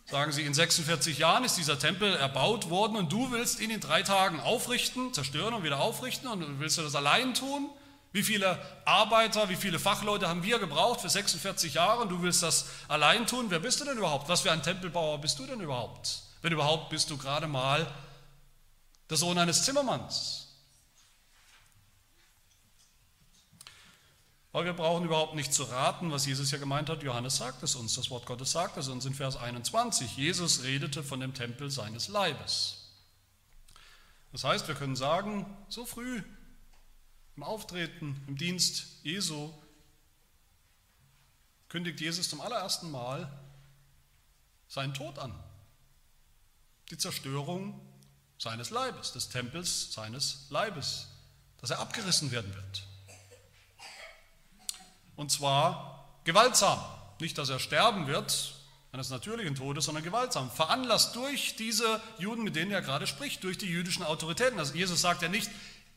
[0.07, 3.81] sagen sie, in 46 Jahren ist dieser Tempel erbaut worden und du willst ihn in
[3.81, 7.69] drei Tagen aufrichten, zerstören und wieder aufrichten und willst du das allein tun?
[8.19, 12.43] Wie viele Arbeiter, wie viele Fachleute haben wir gebraucht für 46 Jahre und du willst
[12.43, 13.47] das allein tun?
[13.49, 14.29] Wer bist du denn überhaupt?
[14.29, 16.25] Was für ein Tempelbauer bist du denn überhaupt?
[16.43, 17.87] Wenn überhaupt bist du gerade mal
[19.09, 20.49] der Sohn eines Zimmermanns.
[24.53, 27.05] Aber wir brauchen überhaupt nicht zu raten, was Jesus ja gemeint hat.
[27.05, 30.17] Johannes sagt es uns, das Wort Gottes sagt es uns in Vers 21.
[30.17, 32.91] Jesus redete von dem Tempel seines Leibes.
[34.33, 36.25] Das heißt, wir können sagen, so früh
[37.39, 39.55] im Auftreten, im Dienst Jesu
[41.69, 43.31] kündigt Jesus zum allerersten Mal
[44.67, 45.33] seinen Tod an.
[46.91, 47.81] Die Zerstörung
[48.41, 51.11] seines Leibes, des Tempels seines Leibes,
[51.61, 52.83] dass er abgerissen werden wird.
[55.15, 56.85] Und zwar gewaltsam.
[57.21, 58.57] Nicht, dass er sterben wird
[58.91, 60.51] eines natürlichen Todes, sondern gewaltsam.
[60.51, 64.59] Veranlasst durch diese Juden, mit denen er gerade spricht, durch die jüdischen Autoritäten.
[64.59, 65.49] Also Jesus sagt ja nicht,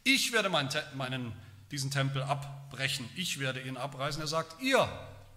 [0.03, 1.33] ich werde meinen, meinen,
[1.71, 4.21] diesen Tempel abbrechen, ich werde ihn abreißen.
[4.21, 4.87] Er sagt, ihr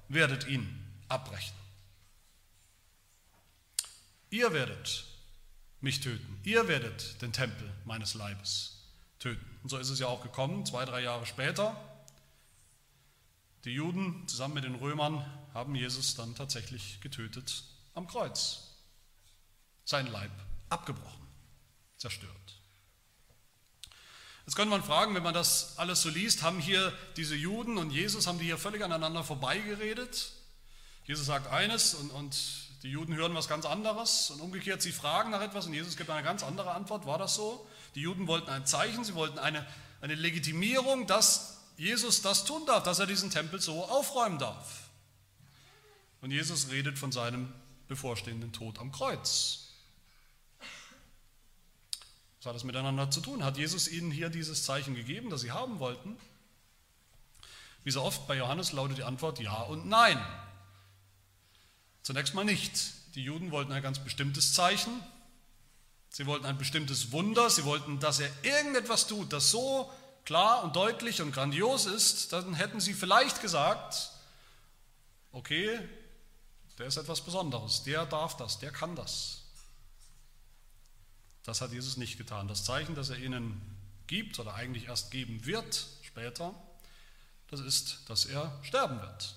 [0.08, 0.66] werdet ihn
[1.08, 1.54] abbrechen.
[4.30, 5.04] Ihr werdet
[5.80, 6.40] mich töten.
[6.42, 8.84] Ihr werdet den Tempel meines Leibes
[9.18, 9.44] töten.
[9.62, 11.76] Und so ist es ja auch gekommen, zwei, drei Jahre später.
[13.64, 15.24] Die Juden zusammen mit den Römern
[15.54, 18.74] haben Jesus dann tatsächlich getötet am Kreuz.
[19.84, 20.32] Sein Leib
[20.68, 21.26] abgebrochen,
[21.96, 22.60] zerstört.
[24.46, 27.90] Jetzt könnte man fragen, wenn man das alles so liest, haben hier diese Juden und
[27.90, 30.32] Jesus, haben die hier völlig aneinander vorbeigeredet?
[31.06, 32.36] Jesus sagt eines und, und
[32.82, 36.10] die Juden hören was ganz anderes und umgekehrt, sie fragen nach etwas und Jesus gibt
[36.10, 37.06] eine ganz andere Antwort.
[37.06, 37.66] War das so?
[37.94, 39.66] Die Juden wollten ein Zeichen, sie wollten eine,
[40.02, 44.90] eine Legitimierung, dass Jesus das tun darf, dass er diesen Tempel so aufräumen darf.
[46.20, 47.52] Und Jesus redet von seinem
[47.88, 49.63] bevorstehenden Tod am Kreuz.
[52.44, 53.42] Was hat das miteinander zu tun?
[53.42, 56.14] Hat Jesus ihnen hier dieses Zeichen gegeben, das sie haben wollten?
[57.84, 60.22] Wie so oft bei Johannes lautet die Antwort ja und nein.
[62.02, 62.92] Zunächst mal nicht.
[63.14, 64.92] Die Juden wollten ein ganz bestimmtes Zeichen.
[66.10, 67.48] Sie wollten ein bestimmtes Wunder.
[67.48, 69.90] Sie wollten, dass er irgendetwas tut, das so
[70.26, 72.34] klar und deutlich und grandios ist.
[72.34, 74.10] Dann hätten sie vielleicht gesagt,
[75.32, 75.80] okay,
[76.76, 77.84] der ist etwas Besonderes.
[77.84, 79.43] Der darf das, der kann das.
[81.44, 82.48] Das hat Jesus nicht getan.
[82.48, 83.60] Das Zeichen, das er ihnen
[84.06, 86.54] gibt oder eigentlich erst geben wird später,
[87.48, 89.34] das ist, dass er sterben wird.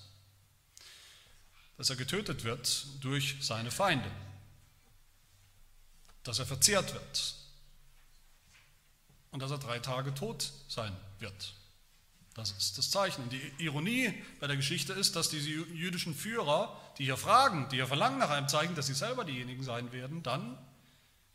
[1.76, 4.10] Dass er getötet wird durch seine Feinde.
[6.24, 7.34] Dass er verzehrt wird.
[9.30, 11.54] Und dass er drei Tage tot sein wird.
[12.34, 13.24] Das ist das Zeichen.
[13.24, 17.76] Und die Ironie bei der Geschichte ist, dass diese jüdischen Führer, die hier fragen, die
[17.76, 20.56] hier verlangen nach einem Zeichen, dass sie selber diejenigen sein werden, dann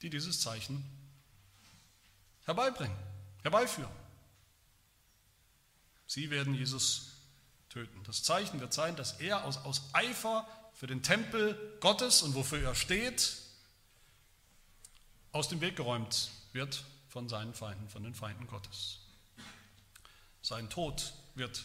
[0.03, 0.83] die dieses Zeichen
[2.43, 2.97] herbeibringen,
[3.41, 3.91] herbeiführen.
[6.05, 7.13] Sie werden Jesus
[7.69, 8.03] töten.
[8.03, 12.61] Das Zeichen wird sein, dass er aus, aus Eifer für den Tempel Gottes und wofür
[12.61, 13.37] er steht,
[15.31, 18.99] aus dem Weg geräumt wird von seinen Feinden, von den Feinden Gottes.
[20.41, 21.63] Sein Tod wird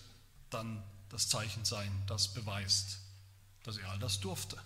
[0.48, 3.01] dann das Zeichen sein, das beweist,
[3.64, 4.57] dass er all das durfte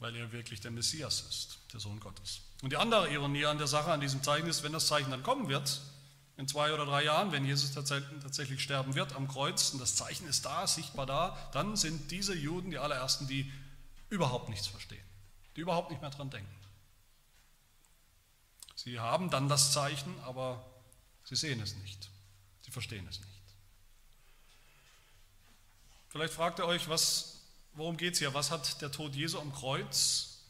[0.00, 2.40] weil er wirklich der Messias ist, der Sohn Gottes.
[2.62, 5.22] Und die andere Ironie an der Sache, an diesem Zeichen ist, wenn das Zeichen dann
[5.22, 5.80] kommen wird,
[6.36, 10.26] in zwei oder drei Jahren, wenn Jesus tatsächlich sterben wird am Kreuz und das Zeichen
[10.26, 13.52] ist da, sichtbar da, dann sind diese Juden die allerersten, die
[14.08, 15.04] überhaupt nichts verstehen,
[15.54, 16.50] die überhaupt nicht mehr dran denken.
[18.74, 20.64] Sie haben dann das Zeichen, aber
[21.24, 22.08] sie sehen es nicht,
[22.62, 23.30] sie verstehen es nicht.
[26.08, 27.29] Vielleicht fragt ihr euch, was
[27.80, 28.34] Worum geht es hier?
[28.34, 30.42] Was hat der Tod Jesu am Kreuz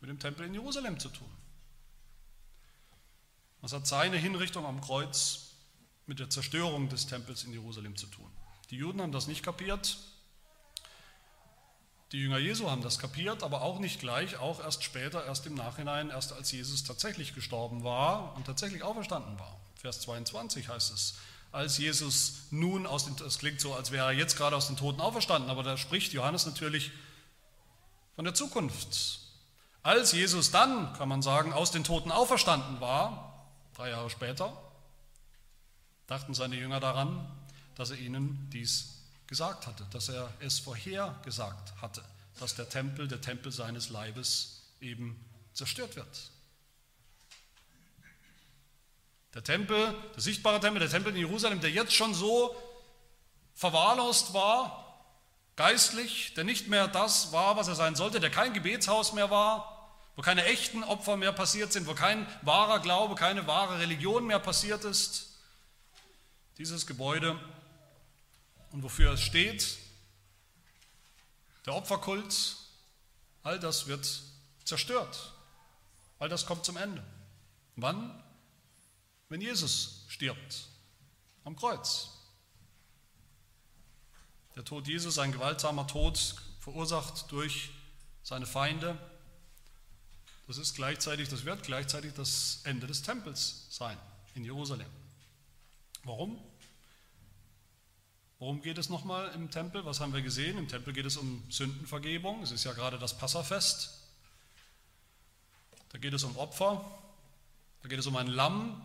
[0.00, 1.30] mit dem Tempel in Jerusalem zu tun?
[3.60, 5.50] Was hat seine Hinrichtung am Kreuz
[6.06, 8.28] mit der Zerstörung des Tempels in Jerusalem zu tun?
[8.70, 9.98] Die Juden haben das nicht kapiert.
[12.10, 15.54] Die Jünger Jesu haben das kapiert, aber auch nicht gleich, auch erst später, erst im
[15.54, 19.60] Nachhinein, erst als Jesus tatsächlich gestorben war und tatsächlich auferstanden war.
[19.76, 21.14] Vers 22 heißt es,
[21.54, 24.76] als Jesus nun aus den, es klingt so, als wäre er jetzt gerade aus den
[24.76, 26.90] Toten auferstanden, aber da spricht Johannes natürlich
[28.16, 29.20] von der Zukunft.
[29.84, 34.52] Als Jesus dann, kann man sagen, aus den Toten auferstanden war, drei Jahre später,
[36.08, 37.24] dachten seine Jünger daran,
[37.76, 42.02] dass er ihnen dies gesagt hatte, dass er es vorhergesagt hatte,
[42.40, 46.30] dass der Tempel, der Tempel seines Leibes eben zerstört wird.
[49.34, 52.54] Der Tempel, der sichtbare Tempel, der Tempel in Jerusalem, der jetzt schon so
[53.54, 54.84] verwahrlost war,
[55.56, 59.90] geistlich, der nicht mehr das war, was er sein sollte, der kein Gebetshaus mehr war,
[60.16, 64.38] wo keine echten Opfer mehr passiert sind, wo kein wahrer Glaube, keine wahre Religion mehr
[64.38, 65.30] passiert ist.
[66.58, 67.38] Dieses Gebäude
[68.70, 69.78] und wofür es steht,
[71.66, 72.56] der Opferkult,
[73.42, 74.22] all das wird
[74.64, 75.32] zerstört.
[76.20, 77.02] All das kommt zum Ende.
[77.76, 78.22] Wann?
[79.28, 80.68] Wenn Jesus stirbt
[81.44, 82.10] am Kreuz.
[84.56, 87.70] Der Tod Jesus, ein gewaltsamer Tod, verursacht durch
[88.22, 88.98] seine Feinde,
[90.46, 93.98] das ist gleichzeitig, das wird gleichzeitig das Ende des Tempels sein
[94.34, 94.86] in Jerusalem.
[96.04, 96.38] Warum?
[98.38, 99.86] Worum geht es nochmal im Tempel?
[99.86, 100.58] Was haben wir gesehen?
[100.58, 102.42] Im Tempel geht es um Sündenvergebung.
[102.42, 103.98] Es ist ja gerade das Passafest.
[105.90, 106.84] Da geht es um Opfer.
[107.82, 108.82] Da geht es um ein Lamm,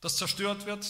[0.00, 0.86] das zerstört wird,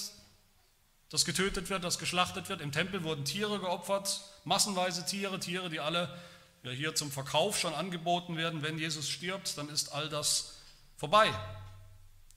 [1.11, 2.61] das getötet wird, das geschlachtet wird.
[2.61, 6.17] Im Tempel wurden Tiere geopfert, massenweise Tiere, Tiere, die alle
[6.63, 8.63] ja, hier zum Verkauf schon angeboten werden.
[8.63, 10.59] Wenn Jesus stirbt, dann ist all das
[10.97, 11.33] vorbei,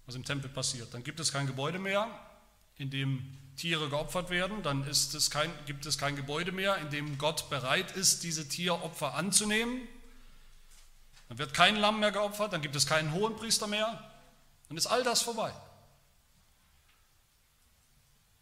[0.05, 0.93] was im Tempel passiert.
[0.93, 2.07] Dann gibt es kein Gebäude mehr,
[2.77, 4.63] in dem Tiere geopfert werden.
[4.63, 8.47] Dann ist es kein, gibt es kein Gebäude mehr, in dem Gott bereit ist, diese
[8.47, 9.87] Tieropfer anzunehmen.
[11.29, 14.03] Dann wird kein Lamm mehr geopfert, dann gibt es keinen Hohenpriester mehr.
[14.67, 15.53] Dann ist all das vorbei.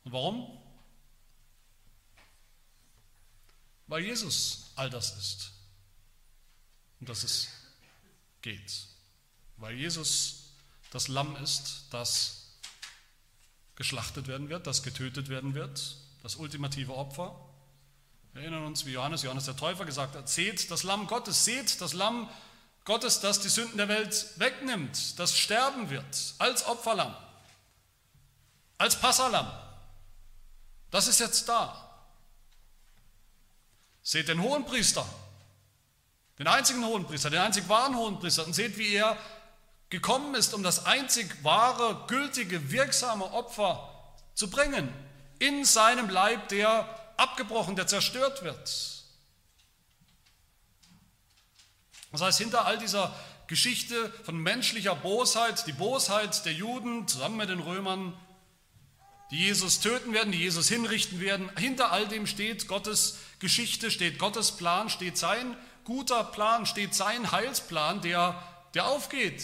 [0.03, 0.57] Und warum?
[3.87, 5.51] Weil Jesus all das ist.
[6.99, 7.49] Und dass es
[8.41, 8.87] geht.
[9.57, 10.53] Weil Jesus
[10.91, 12.41] das Lamm ist, das
[13.75, 17.35] geschlachtet werden wird, das getötet werden wird, das ultimative Opfer.
[18.33, 21.81] Wir erinnern uns, wie Johannes, Johannes der Täufer gesagt hat, seht das Lamm Gottes, seht
[21.81, 22.29] das Lamm
[22.85, 27.15] Gottes, das die Sünden der Welt wegnimmt, das sterben wird, als Opferlamm,
[28.77, 29.51] als Passalam.
[30.91, 31.87] Das ist jetzt da.
[34.03, 35.05] Seht den Hohenpriester,
[36.37, 39.17] den einzigen Hohenpriester, den einzig wahren Hohenpriester und seht, wie er
[39.89, 43.87] gekommen ist, um das einzig wahre, gültige, wirksame Opfer
[44.33, 44.91] zu bringen
[45.39, 49.03] in seinem Leib, der abgebrochen, der zerstört wird.
[52.11, 53.15] Das heißt, hinter all dieser
[53.47, 58.17] Geschichte von menschlicher Bosheit, die Bosheit der Juden zusammen mit den Römern,
[59.31, 64.19] die Jesus töten werden, die Jesus hinrichten werden, hinter all dem steht Gottes Geschichte, steht
[64.19, 68.41] Gottes Plan, steht sein guter Plan, steht sein Heilsplan, der,
[68.73, 69.43] der aufgeht,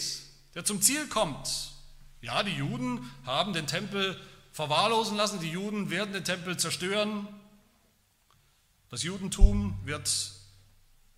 [0.54, 1.72] der zum Ziel kommt.
[2.20, 4.20] Ja, die Juden haben den Tempel
[4.52, 7.26] verwahrlosen lassen, die Juden werden den Tempel zerstören.
[8.90, 10.32] Das Judentum wird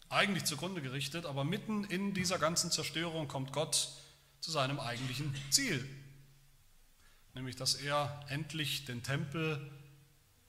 [0.09, 3.89] eigentlich zugrunde gerichtet, aber mitten in dieser ganzen Zerstörung kommt Gott
[4.41, 5.89] zu seinem eigentlichen Ziel,
[7.35, 9.71] nämlich dass er endlich den Tempel,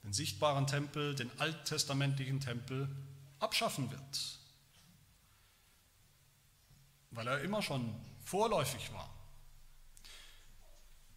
[0.02, 2.88] den sichtbaren Tempel, den alttestamentlichen Tempel
[3.38, 4.38] abschaffen wird,
[7.10, 9.10] weil er immer schon vorläufig war.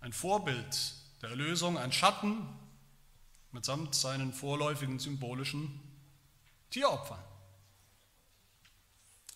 [0.01, 2.47] Ein Vorbild der Erlösung, ein Schatten
[3.51, 5.79] mitsamt seinen vorläufigen symbolischen
[6.69, 7.23] Tieropfern.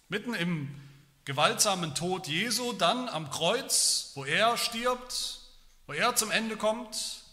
[0.09, 0.75] Mitten im
[1.25, 5.38] gewaltsamen Tod Jesu, dann am Kreuz, wo er stirbt,
[5.89, 7.23] wo er zum Ende kommt,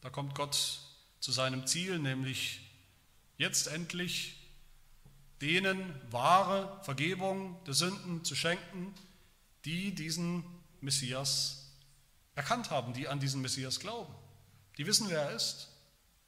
[0.00, 0.78] da kommt Gott
[1.18, 2.60] zu seinem Ziel, nämlich
[3.36, 4.36] jetzt endlich
[5.40, 8.94] denen wahre Vergebung der Sünden zu schenken,
[9.64, 10.44] die diesen
[10.80, 11.72] Messias
[12.36, 14.14] erkannt haben, die an diesen Messias glauben.
[14.78, 15.66] Die wissen, wer er ist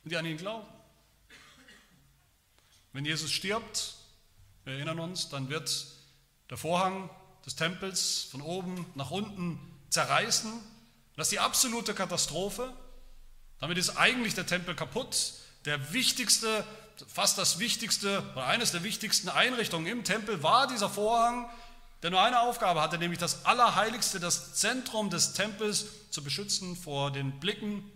[0.02, 0.66] und die an ihn glauben.
[2.92, 3.94] Wenn Jesus stirbt,
[4.64, 5.86] wir erinnern uns, dann wird
[6.50, 7.08] der Vorhang
[7.46, 10.52] des Tempels von oben nach unten zerreißen.
[11.16, 12.72] Das ist die absolute Katastrophe.
[13.60, 15.34] Damit ist eigentlich der Tempel kaputt.
[15.64, 16.64] Der wichtigste
[17.08, 21.48] fast das wichtigste oder eines der wichtigsten Einrichtungen im Tempel war dieser Vorhang,
[22.02, 27.10] der nur eine Aufgabe hatte, nämlich das Allerheiligste, das Zentrum des Tempels zu beschützen vor
[27.10, 27.90] den Blicken,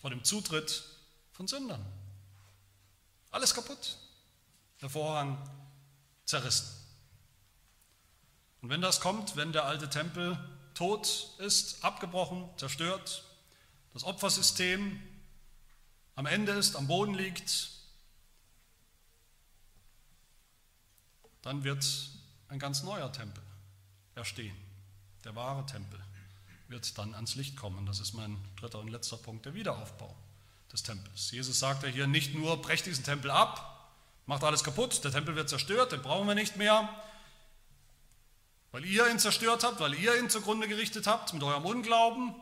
[0.00, 0.84] vor dem Zutritt
[1.32, 1.84] von Sündern.
[3.30, 3.98] Alles kaputt.
[4.82, 5.38] Der Vorhang
[6.24, 6.66] zerrissen.
[8.60, 10.38] Und wenn das kommt, wenn der alte Tempel
[10.76, 13.24] tot ist, abgebrochen, zerstört,
[13.92, 15.02] das Opfersystem
[16.14, 17.70] am Ende ist, am Boden liegt,
[21.42, 21.84] dann wird
[22.48, 23.42] ein ganz neuer Tempel
[24.14, 24.56] erstehen.
[25.24, 25.98] Der wahre Tempel
[26.68, 27.86] wird dann ans Licht kommen.
[27.86, 30.14] Das ist mein dritter und letzter Punkt, der Wiederaufbau
[30.72, 31.30] des Tempels.
[31.30, 33.92] Jesus sagt ja hier nicht nur, brecht diesen Tempel ab,
[34.26, 36.88] macht alles kaputt, der Tempel wird zerstört, den brauchen wir nicht mehr,
[38.72, 42.34] weil ihr ihn zerstört habt, weil ihr ihn zugrunde gerichtet habt mit eurem Unglauben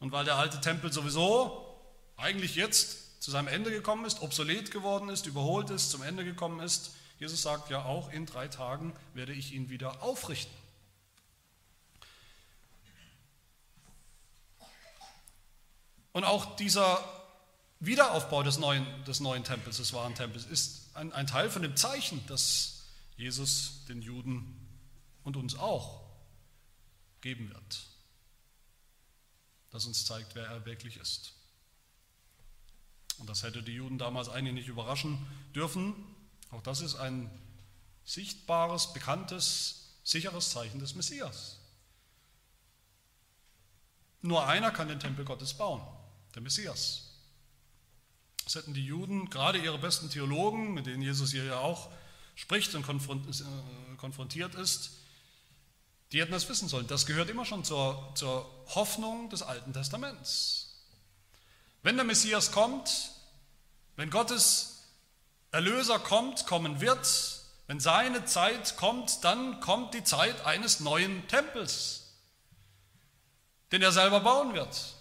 [0.00, 1.64] und weil der alte Tempel sowieso
[2.16, 6.60] eigentlich jetzt zu seinem Ende gekommen ist, obsolet geworden ist, überholt ist, zum Ende gekommen
[6.60, 10.54] ist, Jesus sagt ja auch, in drei Tagen werde ich ihn wieder aufrichten.
[16.12, 17.02] Und auch dieser
[17.80, 21.76] Wiederaufbau des neuen, des neuen Tempels, des wahren Tempels, ist ein, ein Teil von dem
[21.76, 22.73] Zeichen, das
[23.16, 24.56] Jesus den Juden
[25.22, 26.04] und uns auch
[27.20, 27.86] geben wird,
[29.70, 31.32] das uns zeigt, wer er wirklich ist.
[33.18, 35.24] Und das hätte die Juden damals eigentlich nicht überraschen
[35.54, 35.94] dürfen,
[36.50, 37.30] auch das ist ein
[38.04, 41.58] sichtbares, bekanntes, sicheres Zeichen des Messias.
[44.22, 45.82] Nur einer kann den Tempel Gottes bauen,
[46.34, 47.10] der Messias.
[48.44, 51.90] Das hätten die Juden, gerade ihre besten Theologen, mit denen Jesus hier ja auch
[52.34, 54.92] spricht und äh, konfrontiert ist,
[56.12, 56.86] die hätten das wissen sollen.
[56.86, 60.74] Das gehört immer schon zur, zur Hoffnung des Alten Testaments.
[61.82, 63.10] Wenn der Messias kommt,
[63.96, 64.84] wenn Gottes
[65.50, 67.06] Erlöser kommt, kommen wird,
[67.66, 72.12] wenn seine Zeit kommt, dann kommt die Zeit eines neuen Tempels,
[73.72, 74.94] den er selber bauen wird.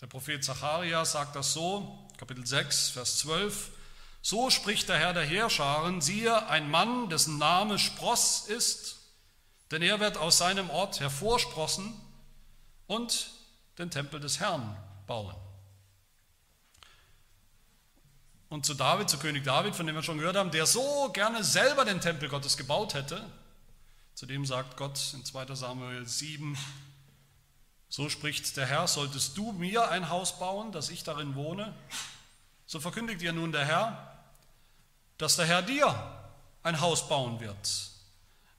[0.00, 3.70] Der Prophet Zacharia sagt das so, Kapitel 6, Vers 12.
[4.28, 8.96] So spricht der Herr der Heerscharen, siehe, ein Mann, dessen Name Spross ist,
[9.70, 11.94] Denn er wird aus seinem Ort hervorsprossen
[12.88, 13.30] und
[13.78, 15.36] den Tempel des Herrn bauen.
[18.48, 21.44] Und zu David, zu König David, von dem wir schon gehört haben, der so gerne
[21.44, 23.24] selber den Tempel Gottes gebaut hätte,
[24.14, 26.58] zu dem sagt Gott in 2 Samuel 7,
[27.88, 31.72] so spricht der Herr, solltest du mir ein Haus bauen, dass ich darin wohne,
[32.66, 34.15] so verkündigt dir nun der Herr,
[35.18, 35.94] dass der Herr dir
[36.62, 37.90] ein Haus bauen wird.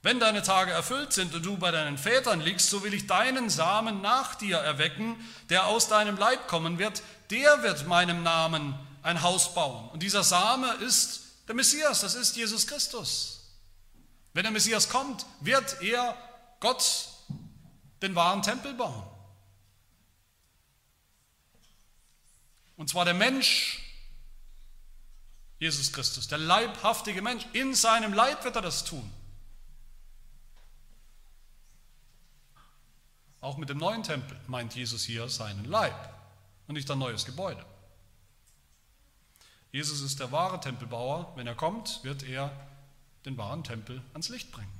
[0.02, 3.50] Wenn deine Tage erfüllt sind und du bei deinen Vätern liegst, so will ich deinen
[3.50, 5.16] Samen nach dir erwecken,
[5.50, 9.88] der aus deinem Leib kommen wird, der wird meinem Namen ein Haus bauen.
[9.90, 13.40] Und dieser Same ist der Messias, das ist Jesus Christus.
[14.34, 16.16] Wenn der Messias kommt, wird er
[16.60, 17.08] Gott
[18.02, 19.02] den wahren Tempel bauen.
[22.76, 23.82] Und zwar der Mensch,
[25.58, 29.10] Jesus Christus, der leibhaftige Mensch, in seinem Leib wird er das tun.
[33.40, 36.14] Auch mit dem neuen Tempel meint Jesus hier seinen Leib
[36.66, 37.64] und nicht ein neues Gebäude.
[39.70, 41.32] Jesus ist der wahre Tempelbauer.
[41.36, 42.50] Wenn er kommt, wird er
[43.24, 44.72] den wahren Tempel ans Licht bringen.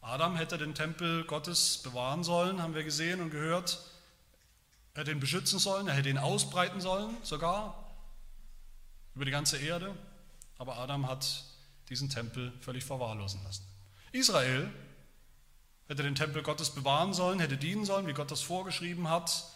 [0.00, 3.80] Adam hätte den Tempel Gottes bewahren sollen, haben wir gesehen und gehört.
[4.94, 7.85] Er hätte ihn beschützen sollen, er hätte ihn ausbreiten sollen, sogar
[9.16, 9.96] über die ganze Erde.
[10.58, 11.44] Aber Adam hat
[11.88, 13.64] diesen Tempel völlig verwahrlosen lassen.
[14.12, 14.70] Israel
[15.88, 19.50] hätte den Tempel Gottes bewahren sollen, hätte dienen sollen, wie Gott das vorgeschrieben hat,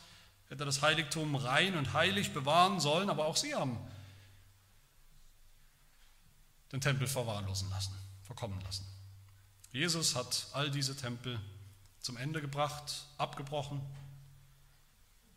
[0.48, 3.78] hätte das Heiligtum rein und heilig bewahren sollen, aber auch sie haben
[6.72, 8.86] den Tempel verwahrlosen lassen, verkommen lassen.
[9.72, 11.40] Jesus hat all diese Tempel
[12.00, 13.80] zum Ende gebracht, abgebrochen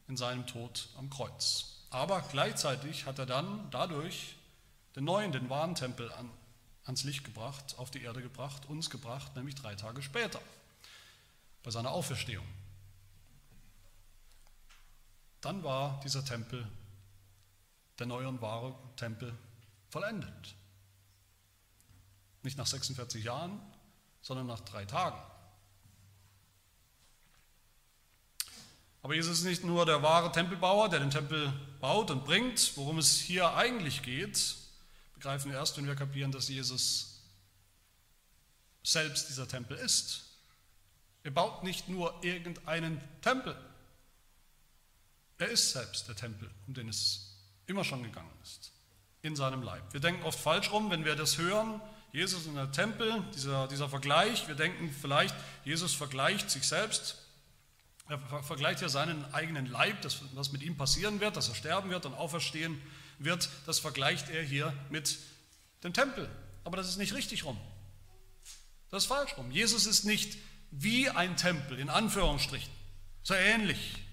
[0.08, 1.73] in seinem Tod am Kreuz.
[1.94, 4.36] Aber gleichzeitig hat er dann dadurch
[4.96, 6.28] den neuen, den wahren Tempel an,
[6.86, 10.42] ans Licht gebracht, auf die Erde gebracht, uns gebracht, nämlich drei Tage später,
[11.62, 12.48] bei seiner Auferstehung.
[15.40, 16.68] Dann war dieser Tempel,
[18.00, 19.38] der neue und wahre Tempel,
[19.90, 20.56] vollendet.
[22.42, 23.62] Nicht nach 46 Jahren,
[24.24, 25.22] sondern nach drei Tagen.
[29.04, 32.76] Aber Jesus ist nicht nur der wahre Tempelbauer, der den Tempel baut und bringt.
[32.78, 34.56] Worum es hier eigentlich geht,
[35.14, 37.22] begreifen wir erst, wenn wir kapieren, dass Jesus
[38.82, 40.24] selbst dieser Tempel ist.
[41.24, 43.56] Er baut nicht nur irgendeinen Tempel,
[45.38, 47.36] er ist selbst der Tempel, um den es
[47.66, 48.72] immer schon gegangen ist,
[49.22, 49.82] in seinem Leib.
[49.92, 51.82] Wir denken oft falsch rum, wenn wir das hören,
[52.12, 55.36] Jesus in der Tempel, dieser, dieser Vergleich, wir denken vielleicht,
[55.66, 57.18] Jesus vergleicht sich selbst,
[58.08, 61.90] er vergleicht ja seinen eigenen Leib, das, was mit ihm passieren wird, dass er sterben
[61.90, 62.82] wird und auferstehen
[63.20, 65.18] wird, das vergleicht er hier mit
[65.84, 66.30] dem Tempel.
[66.64, 67.58] Aber das ist nicht richtig rum.
[68.92, 69.52] Das ist falsch rum.
[69.52, 70.38] Jesus ist nicht
[70.72, 72.72] wie ein Tempel, in Anführungsstrichen,
[73.24, 74.04] so ähnlich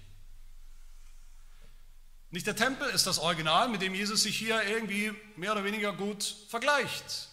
[2.31, 5.91] nicht der Tempel ist das Original, mit dem Jesus sich hier irgendwie mehr oder weniger
[5.91, 7.27] gut vergleicht,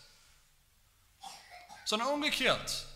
[1.84, 2.86] sondern umgekehrt.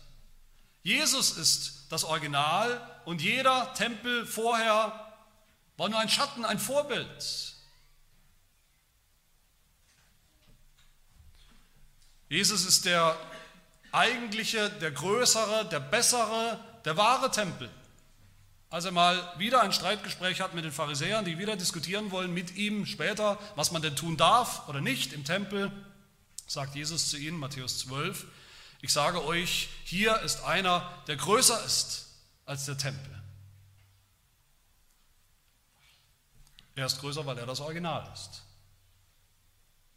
[0.83, 5.13] Jesus ist das Original und jeder Tempel vorher
[5.77, 7.53] war nur ein Schatten, ein Vorbild.
[12.29, 13.15] Jesus ist der
[13.91, 17.69] eigentliche, der größere, der bessere, der wahre Tempel.
[18.69, 22.55] Als er mal wieder ein Streitgespräch hat mit den Pharisäern, die wieder diskutieren wollen mit
[22.55, 25.71] ihm später, was man denn tun darf oder nicht im Tempel,
[26.47, 28.25] sagt Jesus zu ihnen, Matthäus 12,
[28.81, 32.12] ich sage euch, hier ist einer, der größer ist
[32.45, 33.21] als der Tempel.
[36.75, 38.43] Er ist größer, weil er das Original ist.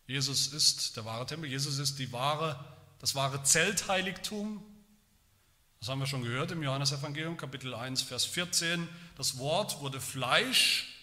[0.07, 2.65] Jesus ist der wahre Tempel, Jesus ist die wahre,
[3.01, 4.63] das wahre Zeltheiligtum,
[5.81, 8.89] das haben wir schon gehört im Johannesevangelium, Kapitel 1, Vers 14.
[9.17, 10.97] Das Wort wurde Fleisch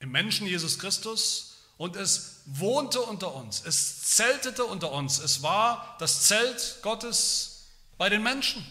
[0.00, 3.64] im Menschen Jesus Christus und es wohnte unter uns.
[3.64, 5.18] Es zeltete unter uns.
[5.18, 7.66] Es war das Zelt Gottes
[7.96, 8.64] bei den Menschen.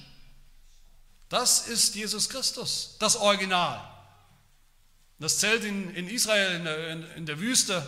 [1.29, 3.81] Das ist Jesus Christus, das Original.
[5.19, 7.85] Das Zelt in, in Israel, in der, in, in der Wüste,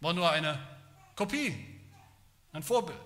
[0.00, 0.58] war nur eine
[1.14, 1.56] Kopie,
[2.52, 2.98] ein Vorbild.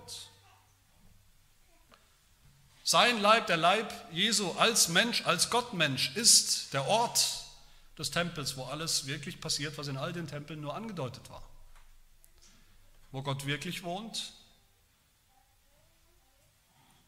[2.83, 7.45] Sein Leib, der Leib Jesu als Mensch, als Gottmensch ist der Ort
[7.97, 11.43] des Tempels, wo alles wirklich passiert, was in all den Tempeln nur angedeutet war.
[13.11, 14.33] Wo Gott wirklich wohnt,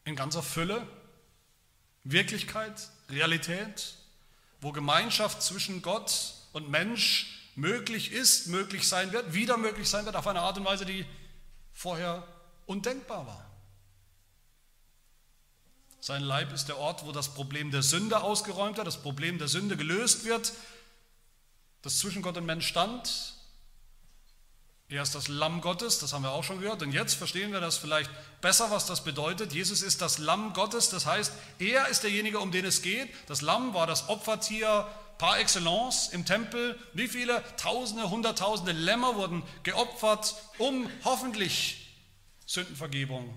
[0.06, 0.88] in ganzer Fülle,
[2.04, 3.96] Wirklichkeit, Realität,
[4.62, 10.16] wo Gemeinschaft zwischen Gott und Mensch möglich ist, möglich sein wird, wieder möglich sein wird,
[10.16, 11.06] auf eine Art und Weise, die
[11.74, 12.28] vorher
[12.66, 13.50] undenkbar war.
[16.00, 19.48] Sein Leib ist der Ort, wo das Problem der Sünde ausgeräumt wird, das Problem der
[19.48, 20.52] Sünde gelöst wird,
[21.82, 23.36] das zwischen Gott und Mensch stand.
[24.94, 26.84] Er ist das Lamm Gottes, das haben wir auch schon gehört.
[26.84, 29.52] Und jetzt verstehen wir das vielleicht besser, was das bedeutet.
[29.52, 33.10] Jesus ist das Lamm Gottes, das heißt, er ist derjenige, um den es geht.
[33.26, 34.88] Das Lamm war das Opfertier
[35.18, 36.78] par excellence im Tempel.
[36.94, 41.98] Wie viele Tausende, Hunderttausende Lämmer wurden geopfert, um hoffentlich
[42.46, 43.36] Sündenvergebung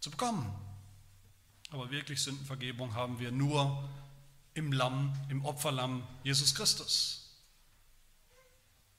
[0.00, 0.54] zu bekommen.
[1.70, 3.88] Aber wirklich Sündenvergebung haben wir nur
[4.52, 7.27] im Lamm, im Opferlamm Jesus Christus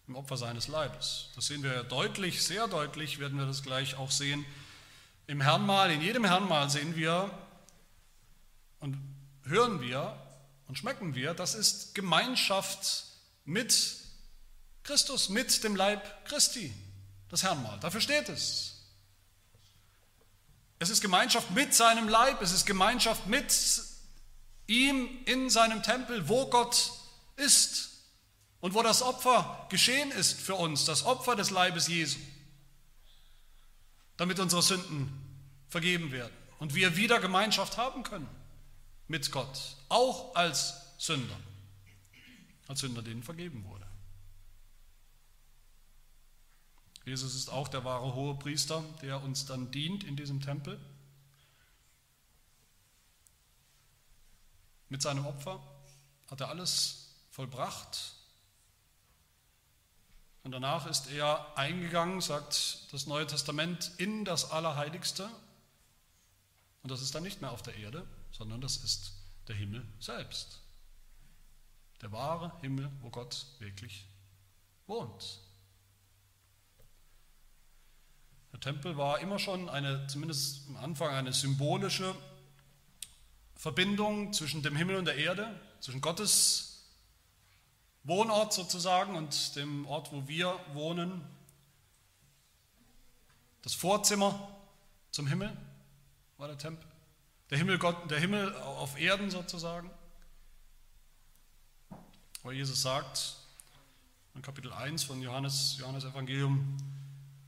[0.10, 1.30] im Opfer seines Leibes.
[1.36, 4.43] Das sehen wir deutlich, sehr deutlich, werden wir das gleich auch sehen.
[5.28, 7.30] Im Herrnmal, in jedem Herrnmal sehen wir
[8.80, 8.97] und
[9.43, 10.20] hören wir
[10.68, 13.03] und schmecken wir, das ist Gemeinschaft
[13.45, 13.97] mit
[14.82, 16.74] Christus, mit dem Leib Christi,
[17.30, 17.80] das Herrnmal.
[17.80, 18.82] Dafür steht es.
[20.80, 23.53] Es ist Gemeinschaft mit seinem Leib, es ist Gemeinschaft mit
[24.66, 26.93] ihm in seinem Tempel, wo Gott
[27.36, 27.89] ist.
[28.62, 32.20] Und wo das Opfer geschehen ist für uns, das Opfer des Leibes Jesu,
[34.18, 35.10] damit unsere Sünden
[35.70, 38.28] vergeben werden und wir wieder Gemeinschaft haben können
[39.07, 41.38] mit Gott, auch als Sünder,
[42.68, 43.88] als Sünder, denen vergeben wurde.
[47.05, 50.80] Jesus ist auch der wahre hohe Priester, der uns dann dient in diesem Tempel.
[54.89, 55.60] Mit seinem Opfer
[56.30, 58.18] hat er alles vollbracht,
[60.44, 65.30] und danach ist er eingegangen, sagt das Neue Testament, in das Allerheiligste.
[66.82, 69.14] Und das ist dann nicht mehr auf der Erde, sondern das ist
[69.48, 70.62] der Himmel selbst.
[72.02, 74.06] Der wahre Himmel, wo Gott wirklich
[74.88, 75.40] wohnt.
[78.54, 82.16] Der Tempel war immer schon eine, zumindest am Anfang, eine symbolische
[83.56, 86.68] Verbindung zwischen dem Himmel und der Erde, zwischen Gottes
[88.04, 91.22] Wohnort sozusagen und dem Ort, wo wir wohnen.
[93.62, 94.50] Das Vorzimmer
[95.12, 95.56] zum Himmel
[96.38, 96.88] war der Tempel.
[97.50, 99.89] Der Himmel, Gott, der Himmel auf Erden sozusagen.
[102.43, 103.36] Wo Jesus sagt,
[104.36, 106.78] in Kapitel 1 von Johannes, Johannes Evangelium,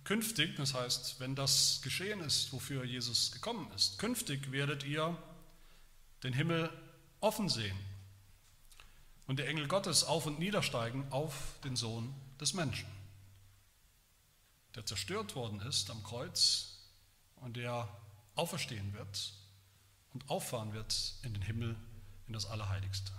[0.03, 5.17] künftig, das heißt, wenn das geschehen ist, wofür Jesus gekommen ist, künftig werdet ihr
[6.23, 6.69] den Himmel
[7.21, 7.77] offen sehen
[9.27, 12.87] und der Engel Gottes auf und niedersteigen auf den Sohn des Menschen,
[14.75, 16.79] der zerstört worden ist am Kreuz
[17.37, 17.87] und der
[18.35, 19.33] auferstehen wird
[20.13, 21.75] und auffahren wird in den Himmel,
[22.27, 23.11] in das Allerheiligste.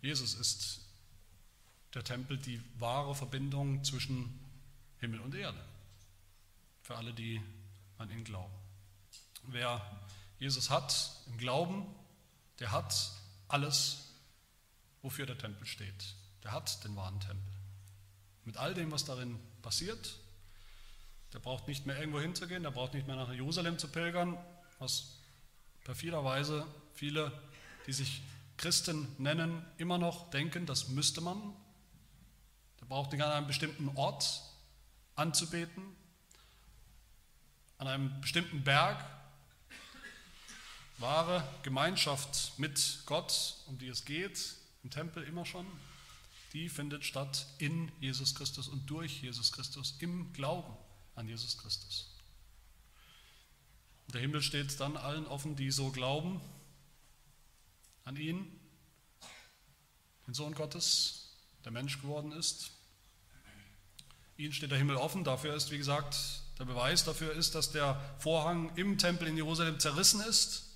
[0.00, 0.80] Jesus ist
[1.94, 4.38] der Tempel, die wahre Verbindung zwischen
[4.98, 5.64] Himmel und Erde,
[6.82, 7.40] für alle, die
[7.98, 8.52] an ihn glauben.
[9.44, 9.80] Wer
[10.38, 11.86] Jesus hat im Glauben,
[12.60, 13.12] der hat
[13.48, 14.10] alles,
[15.02, 16.14] wofür der Tempel steht.
[16.42, 17.52] Der hat den wahren Tempel.
[18.44, 20.16] Mit all dem, was darin passiert,
[21.32, 24.38] der braucht nicht mehr irgendwo hinzugehen, der braucht nicht mehr nach Jerusalem zu pilgern,
[24.78, 25.18] was
[25.84, 27.32] perfiderweise viele,
[27.86, 28.22] die sich
[28.56, 31.54] Christen nennen, immer noch denken, das müsste man.
[32.80, 34.42] Der braucht nicht an einem bestimmten Ort
[35.16, 35.82] anzubeten,
[37.78, 39.04] an einem bestimmten Berg
[40.98, 45.66] wahre Gemeinschaft mit Gott, um die es geht, im Tempel immer schon,
[46.52, 50.72] die findet statt in Jesus Christus und durch Jesus Christus, im Glauben
[51.16, 52.10] an Jesus Christus.
[54.08, 56.40] Der Himmel steht dann allen offen, die so glauben
[58.04, 58.60] an ihn,
[60.26, 62.70] den Sohn Gottes, der Mensch geworden ist.
[64.36, 66.16] Ihnen steht der Himmel offen, dafür ist, wie gesagt,
[66.58, 70.73] der Beweis dafür ist, dass der Vorhang im Tempel in Jerusalem zerrissen ist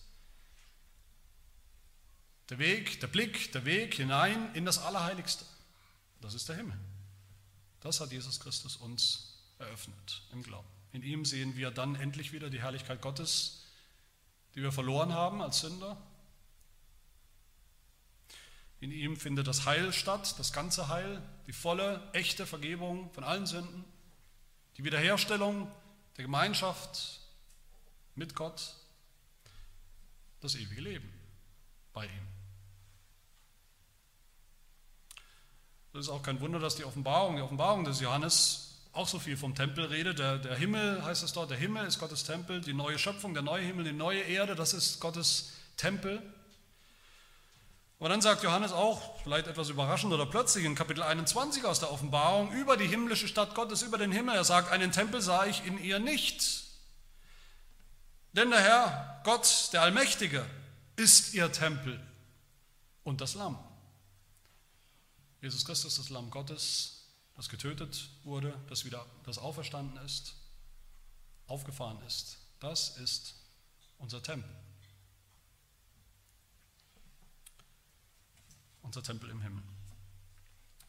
[2.50, 5.44] der Weg, der Blick, der Weg hinein in das Allerheiligste.
[6.20, 6.78] Das ist der Himmel.
[7.80, 10.68] Das hat Jesus Christus uns eröffnet im Glauben.
[10.92, 13.64] In ihm sehen wir dann endlich wieder die Herrlichkeit Gottes,
[14.54, 15.96] die wir verloren haben als Sünder.
[18.80, 23.46] In ihm findet das Heil statt, das ganze Heil, die volle, echte Vergebung von allen
[23.46, 23.84] Sünden,
[24.76, 25.70] die Wiederherstellung
[26.16, 27.20] der Gemeinschaft
[28.14, 28.74] mit Gott,
[30.40, 31.12] das ewige Leben
[31.92, 32.37] bei ihm.
[35.98, 39.36] Das ist auch kein Wunder, dass die Offenbarung, die Offenbarung des Johannes auch so viel
[39.36, 40.20] vom Tempel redet.
[40.20, 43.42] Der, der Himmel heißt es dort, der Himmel ist Gottes Tempel, die neue Schöpfung, der
[43.42, 46.22] neue Himmel, die neue Erde, das ist Gottes Tempel.
[47.98, 51.90] Aber dann sagt Johannes auch, vielleicht etwas überraschend oder plötzlich in Kapitel 21 aus der
[51.90, 54.36] Offenbarung, über die himmlische Stadt Gottes, über den Himmel.
[54.36, 56.62] Er sagt, einen Tempel sah ich in ihr nicht.
[58.34, 60.46] Denn der Herr, Gott, der Allmächtige,
[60.94, 61.98] ist ihr Tempel
[63.02, 63.58] und das Lamm.
[65.40, 67.04] Jesus Christus, das Lamm Gottes,
[67.36, 70.34] das getötet wurde, das wieder das auferstanden ist,
[71.46, 72.38] aufgefahren ist.
[72.60, 73.34] Das ist
[73.98, 74.50] unser Tempel.
[78.82, 79.62] Unser Tempel im Himmel.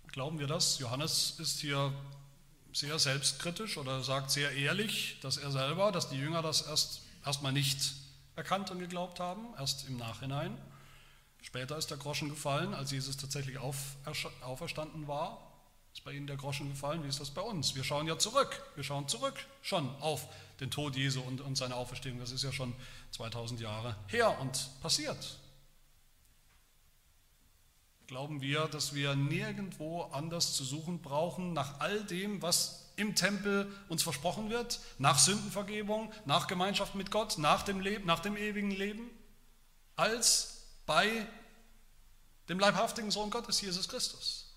[0.07, 0.79] Glauben wir das?
[0.79, 1.93] Johannes ist hier
[2.73, 7.51] sehr selbstkritisch oder sagt sehr ehrlich, dass er selber, dass die Jünger das erst erstmal
[7.51, 7.93] nicht
[8.35, 10.57] erkannt und geglaubt haben, erst im Nachhinein.
[11.41, 15.49] Später ist der Groschen gefallen, als Jesus tatsächlich auferstanden war.
[15.93, 17.03] Ist bei Ihnen der Groschen gefallen?
[17.03, 17.75] Wie ist das bei uns?
[17.75, 18.61] Wir schauen ja zurück.
[18.75, 20.27] Wir schauen zurück schon auf
[20.59, 22.19] den Tod Jesu und, und seine Auferstehung.
[22.19, 22.73] Das ist ja schon
[23.11, 25.39] 2000 Jahre her und passiert.
[28.07, 33.71] Glauben wir, dass wir nirgendwo anders zu suchen brauchen nach all dem, was im Tempel
[33.87, 38.71] uns versprochen wird, nach Sündenvergebung, nach Gemeinschaft mit Gott, nach dem, Leben, nach dem ewigen
[38.71, 39.09] Leben,
[39.95, 40.58] als
[40.89, 41.23] bei
[42.47, 44.47] dem leibhaftigen Sohn Gottes, Jesus Christus.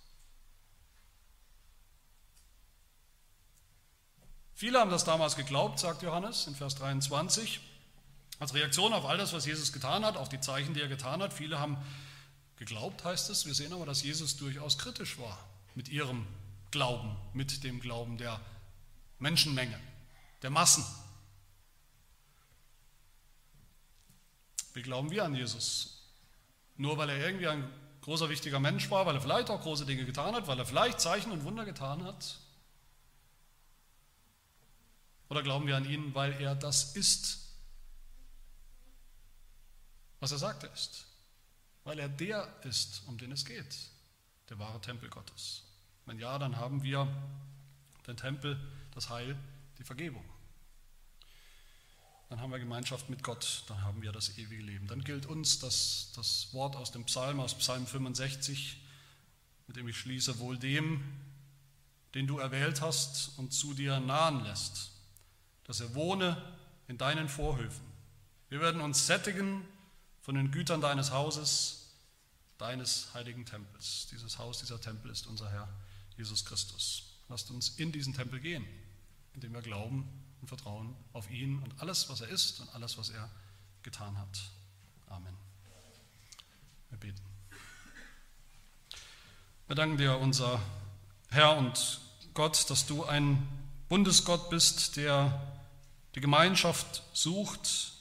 [4.54, 7.60] Viele haben das damals geglaubt, sagt Johannes in Vers 23,
[8.38, 11.20] als Reaktion auf all das, was Jesus getan hat, auf die Zeichen, die er getan
[11.20, 11.34] hat.
[11.34, 11.76] Viele haben
[12.56, 13.44] geglaubt, heißt es.
[13.44, 15.38] Wir sehen aber, dass Jesus durchaus kritisch war
[15.74, 16.26] mit ihrem
[16.70, 18.40] Glauben, mit dem Glauben der
[19.18, 19.78] Menschenmenge,
[20.40, 20.84] der Massen.
[24.72, 25.91] Wie glauben wir an Jesus?
[26.82, 30.04] Nur weil er irgendwie ein großer, wichtiger Mensch war, weil er vielleicht auch große Dinge
[30.04, 32.40] getan hat, weil er vielleicht Zeichen und Wunder getan hat?
[35.28, 37.38] Oder glauben wir an ihn, weil er das ist,
[40.18, 41.06] was er sagt er ist?
[41.84, 43.76] Weil er der ist, um den es geht,
[44.48, 45.62] der wahre Tempel Gottes.
[46.04, 47.06] Wenn ja, dann haben wir
[48.08, 48.58] den Tempel,
[48.92, 49.38] das Heil,
[49.78, 50.24] die Vergebung.
[52.32, 54.86] Dann haben wir Gemeinschaft mit Gott, dann haben wir das ewige Leben.
[54.86, 58.78] Dann gilt uns das, das Wort aus dem Psalm, aus Psalm 65,
[59.66, 61.04] mit dem ich schließe, wohl dem,
[62.14, 64.92] den du erwählt hast und zu dir nahen lässt,
[65.64, 66.42] dass er wohne
[66.88, 67.84] in deinen Vorhöfen.
[68.48, 69.68] Wir werden uns sättigen
[70.22, 71.92] von den Gütern deines Hauses,
[72.56, 74.06] deines heiligen Tempels.
[74.10, 75.68] Dieses Haus, dieser Tempel ist unser Herr
[76.16, 77.02] Jesus Christus.
[77.28, 78.64] Lasst uns in diesen Tempel gehen,
[79.34, 80.08] indem wir glauben
[80.42, 83.30] und vertrauen auf ihn und alles, was er ist und alles, was er
[83.82, 84.42] getan hat.
[85.08, 85.34] Amen.
[86.90, 87.22] Wir beten.
[89.68, 90.60] Wir danken dir, unser
[91.30, 92.00] Herr und
[92.34, 93.48] Gott, dass du ein
[93.88, 95.40] Bundesgott bist, der
[96.14, 97.94] die Gemeinschaft sucht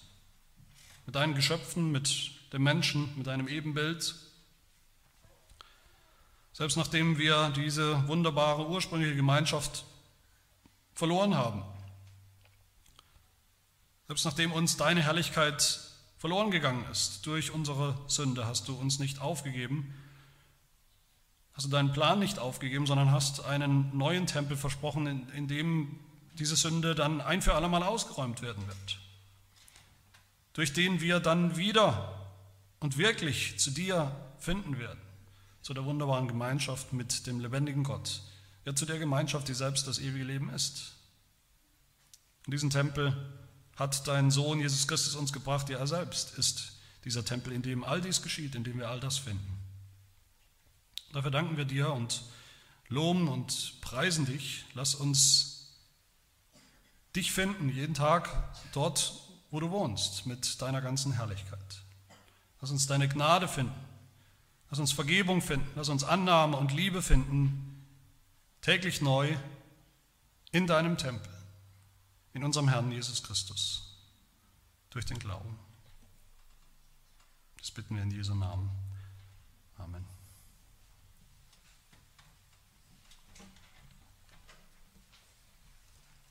[1.05, 4.15] mit deinen Geschöpfen, mit dem Menschen, mit deinem Ebenbild
[6.53, 9.83] selbst nachdem wir diese wunderbare ursprüngliche Gemeinschaft
[10.93, 11.63] verloren haben.
[14.11, 15.79] Selbst nachdem uns deine Herrlichkeit
[16.17, 19.95] verloren gegangen ist durch unsere Sünde, hast du uns nicht aufgegeben,
[21.53, 25.97] hast du deinen Plan nicht aufgegeben, sondern hast einen neuen Tempel versprochen, in, in dem
[26.33, 28.99] diese Sünde dann ein für allemal ausgeräumt werden wird,
[30.51, 32.33] durch den wir dann wieder
[32.81, 34.99] und wirklich zu dir finden werden.
[35.61, 38.23] Zu der wunderbaren Gemeinschaft mit dem lebendigen Gott,
[38.65, 40.97] ja zu der Gemeinschaft, die selbst das ewige Leben ist.
[42.45, 43.15] In diesen Tempel
[43.81, 46.73] hat dein Sohn Jesus Christus uns gebracht, ja er selbst ist
[47.03, 49.59] dieser Tempel, in dem all dies geschieht, in dem wir all das finden.
[51.13, 52.23] Dafür danken wir dir und
[52.87, 54.65] loben und preisen dich.
[54.73, 55.67] Lass uns
[57.15, 58.29] dich finden, jeden Tag
[58.71, 59.13] dort,
[59.49, 61.81] wo du wohnst, mit deiner ganzen Herrlichkeit.
[62.61, 63.91] Lass uns deine Gnade finden
[64.71, 67.85] Lass uns Vergebung finden, lass uns Annahme und Liebe finden,
[68.61, 69.35] täglich neu
[70.53, 71.30] in deinem Tempel,
[72.33, 73.95] in unserem Herrn Jesus Christus,
[74.89, 75.57] durch den Glauben.
[77.57, 78.69] Das bitten wir in Jesu Namen.